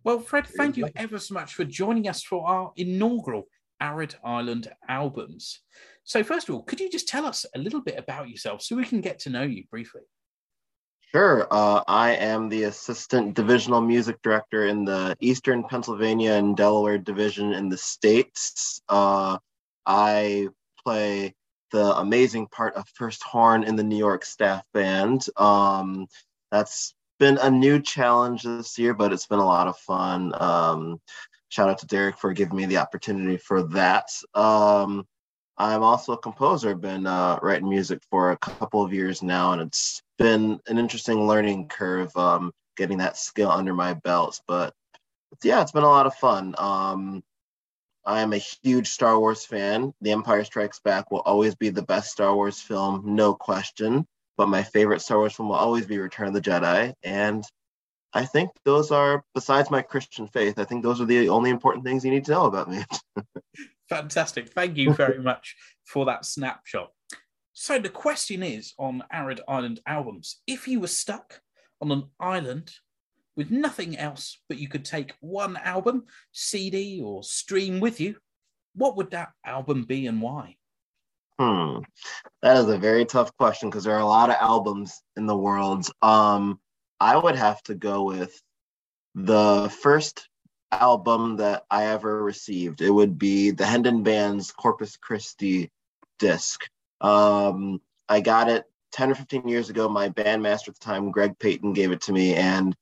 [0.04, 3.48] Well, Fred, thank you ever so much for joining us for our inaugural
[3.80, 5.62] Arid Island albums.
[6.04, 8.76] So, first of all, could you just tell us a little bit about yourself so
[8.76, 10.02] we can get to know you briefly?
[11.14, 11.48] Sure.
[11.52, 17.54] Uh, I am the assistant divisional music director in the Eastern Pennsylvania and Delaware division
[17.54, 18.82] in the States.
[18.90, 19.38] Uh,
[19.86, 20.48] I
[20.84, 21.34] play
[21.72, 25.26] the amazing part of first horn in the New York staff band.
[25.38, 26.08] Um,
[26.52, 30.34] that's been a new challenge this year, but it's been a lot of fun.
[30.40, 31.00] Um,
[31.50, 34.10] shout out to Derek for giving me the opportunity for that.
[34.34, 35.06] Um,
[35.58, 39.54] I'm also a composer, I've been uh, writing music for a couple of years now,
[39.54, 44.42] and it's been an interesting learning curve um, getting that skill under my belt.
[44.48, 44.74] But
[45.44, 46.56] yeah, it's been a lot of fun.
[46.58, 47.24] Um,
[48.06, 49.94] I am a huge Star Wars fan.
[50.02, 54.08] The Empire Strikes Back will always be the best Star Wars film, no question.
[54.38, 56.94] But my favorite Star Wars film will always be Return of the Jedi.
[57.04, 57.44] And
[58.14, 61.84] I think those are, besides my Christian faith, I think those are the only important
[61.84, 62.84] things you need to know about me.
[63.90, 64.50] Fantastic.
[64.50, 66.90] Thank you very much for that snapshot.
[67.54, 71.42] So, the question is on Arid Island albums if you were stuck
[71.82, 72.72] on an island
[73.36, 78.16] with nothing else, but you could take one album, CD, or stream with you,
[78.76, 80.56] what would that album be and why?
[81.40, 81.80] Hmm.
[82.42, 85.38] That is a very tough question because there are a lot of albums in the
[85.38, 85.88] world.
[86.02, 86.60] Um,
[87.00, 88.40] I would have to go with
[89.16, 90.28] the first
[90.72, 92.82] album that I ever received.
[92.82, 95.72] It would be the Hendon Band's Corpus Christi
[96.20, 96.68] disc.
[97.02, 99.90] Um, I got it 10 or 15 years ago.
[99.90, 102.76] My bandmaster at the time, Greg Payton, gave it to me, and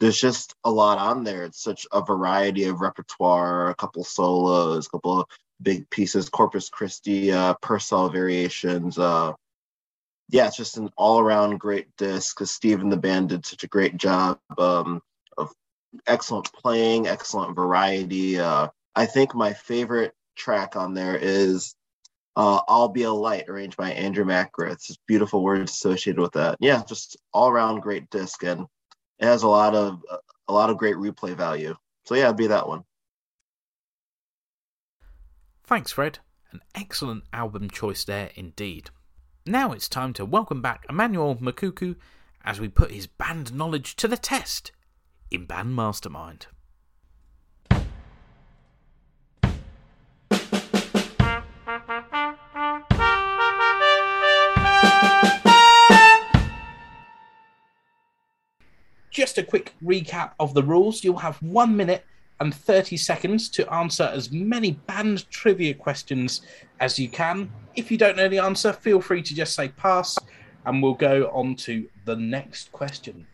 [0.00, 1.44] there's just a lot on there.
[1.44, 5.28] It's such a variety of repertoire, a couple solos, a couple
[5.62, 8.98] big pieces, Corpus Christi, uh, Purcell variations.
[8.98, 9.32] Uh,
[10.28, 13.64] yeah, it's just an all around great disc because Steve and the band did such
[13.64, 15.00] a great job um,
[15.38, 15.52] of
[16.06, 18.38] excellent playing, excellent variety.
[18.38, 21.74] Uh, I think my favorite track on there is
[22.36, 24.72] uh, I'll Be a Light, arranged by Andrew McGrath.
[24.72, 26.56] It's just beautiful words associated with that.
[26.60, 28.66] Yeah, just all around great disc, and
[29.18, 30.02] it has a lot of
[30.48, 31.74] a lot of great replay value.
[32.04, 32.82] So yeah, it'd be that one.
[35.66, 36.20] Thanks, Fred.
[36.52, 38.90] An excellent album choice there indeed.
[39.44, 41.96] Now it's time to welcome back Emmanuel Makuku
[42.44, 44.70] as we put his band knowledge to the test
[45.28, 46.46] in Band Mastermind.
[59.10, 61.02] Just a quick recap of the rules.
[61.02, 62.04] You'll have one minute
[62.40, 66.42] and 30 seconds to answer as many band trivia questions
[66.80, 67.50] as you can.
[67.74, 70.18] If you don't know the answer, feel free to just say pass
[70.64, 73.26] and we'll go on to the next question.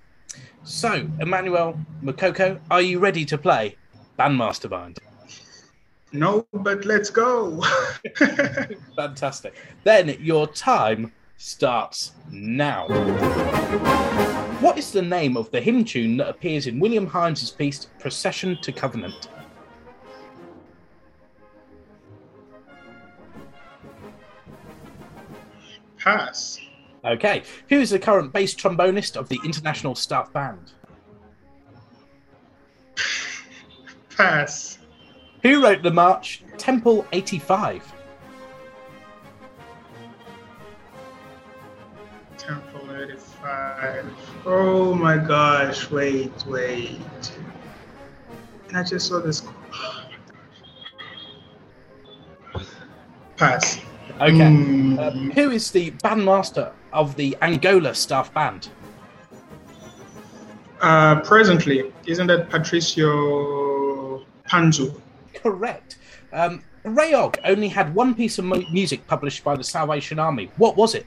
[0.63, 3.77] So, Emmanuel Makoko, are you ready to play
[4.19, 4.99] Bandmastermind?
[6.13, 7.63] No, but let's go.
[8.97, 9.55] Fantastic.
[9.83, 12.87] Then your time starts now.
[14.61, 18.57] What is the name of the hymn tune that appears in William Himes's piece Procession
[18.63, 19.29] to Covenant?
[25.99, 26.61] Pass.
[27.05, 27.43] Okay.
[27.69, 30.71] Who is the current bass trombonist of the International Staff Band?
[34.17, 34.79] Pass.
[35.43, 37.93] Who wrote the march Temple 85?
[43.43, 44.07] 85.
[44.47, 45.91] Oh my gosh.
[45.91, 47.01] Wait, wait.
[48.69, 49.43] And I just saw this.
[53.37, 53.81] Pass.
[54.21, 54.31] Okay.
[54.31, 54.99] Hmm.
[54.99, 58.69] Um, who is the bandmaster of the Angola Staff Band?
[60.81, 65.01] Uh, presently, isn't that Patricio Panzu?
[65.35, 65.97] Correct.
[66.33, 70.51] Um, Rayog only had one piece of mu- music published by the Salvation Army.
[70.57, 71.07] What was it?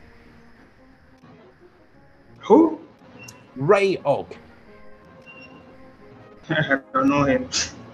[2.46, 2.80] Who?
[3.58, 4.28] Rayog.
[6.50, 7.50] I don't know him.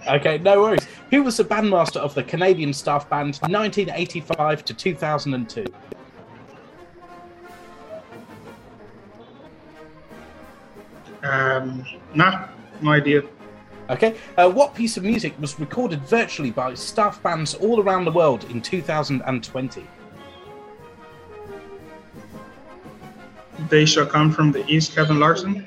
[0.06, 0.86] Okay, no worries.
[1.10, 5.64] Who was the bandmaster of the Canadian Staff Band 1985 to 2002?
[11.22, 12.48] Um, nah,
[12.82, 13.22] no idea.
[13.88, 18.12] Okay, uh, what piece of music was recorded virtually by staff bands all around the
[18.12, 19.86] world in 2020?
[23.68, 25.66] They shall come from the east, Kevin Larsson.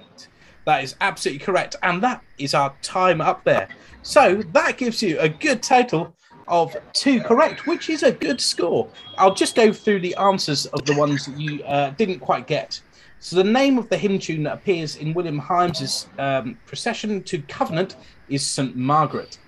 [0.66, 3.68] That is absolutely correct, and that is our time up there.
[4.02, 6.16] So that gives you a good total
[6.48, 8.88] of two correct, which is a good score.
[9.18, 12.80] I'll just go through the answers of the ones that you uh, didn't quite get.
[13.20, 17.42] So the name of the hymn tune that appears in William Himes's um, Procession to
[17.44, 17.96] Covenant
[18.30, 19.40] is St Margaret.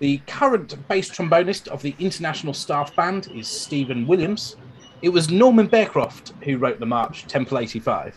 [0.00, 4.56] The current bass trombonist of the International Staff Band is Stephen Williams.
[5.04, 8.16] It was Norman Bearcroft who wrote the march, Temple 85.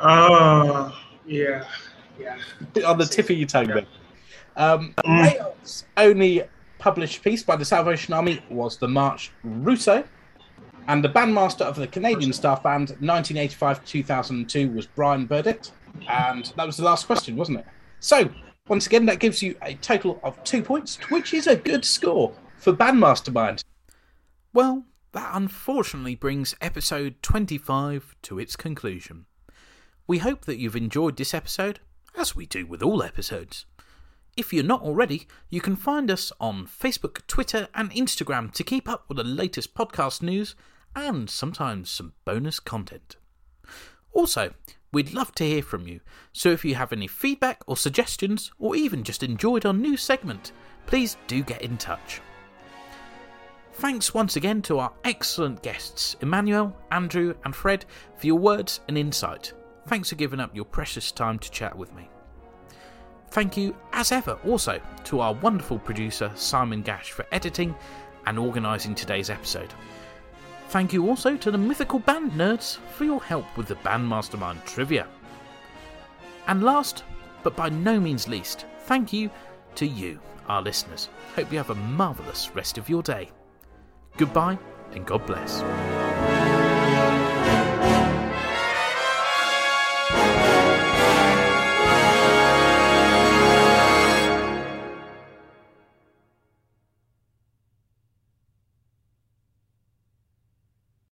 [0.00, 1.64] Oh, yeah,
[2.18, 2.38] yeah.
[2.84, 3.86] on the tip of your tongue there.
[4.56, 5.22] Um, Mm.
[5.22, 6.42] Rayog's only
[6.80, 10.02] published piece by the Salvation Army was the March Rousseau,
[10.88, 15.70] and the bandmaster of the Canadian Staff Band 1985 2002 was Brian Burditt,
[16.08, 17.66] and that was the last question, wasn't it?
[18.00, 18.28] So,
[18.66, 22.32] once again, that gives you a total of two points, which is a good score
[22.56, 23.62] for Bandmastermind.
[24.52, 24.84] Well,
[25.14, 29.26] that unfortunately brings episode 25 to its conclusion.
[30.08, 31.78] We hope that you've enjoyed this episode,
[32.18, 33.64] as we do with all episodes.
[34.36, 38.88] If you're not already, you can find us on Facebook, Twitter, and Instagram to keep
[38.88, 40.56] up with the latest podcast news
[40.96, 43.14] and sometimes some bonus content.
[44.12, 44.52] Also,
[44.92, 46.00] we'd love to hear from you,
[46.32, 50.50] so if you have any feedback or suggestions, or even just enjoyed our new segment,
[50.86, 52.20] please do get in touch.
[53.74, 57.84] Thanks once again to our excellent guests, Emmanuel, Andrew, and Fred,
[58.16, 59.52] for your words and insight.
[59.88, 62.08] Thanks for giving up your precious time to chat with me.
[63.32, 67.74] Thank you, as ever, also to our wonderful producer, Simon Gash, for editing
[68.26, 69.74] and organising today's episode.
[70.68, 74.64] Thank you also to the Mythical Band Nerds for your help with the Band Mastermind
[74.64, 75.08] trivia.
[76.46, 77.02] And last,
[77.42, 79.30] but by no means least, thank you
[79.74, 81.08] to you, our listeners.
[81.34, 83.30] Hope you have a marvellous rest of your day.
[84.16, 84.58] Goodbye
[84.92, 86.03] and God bless.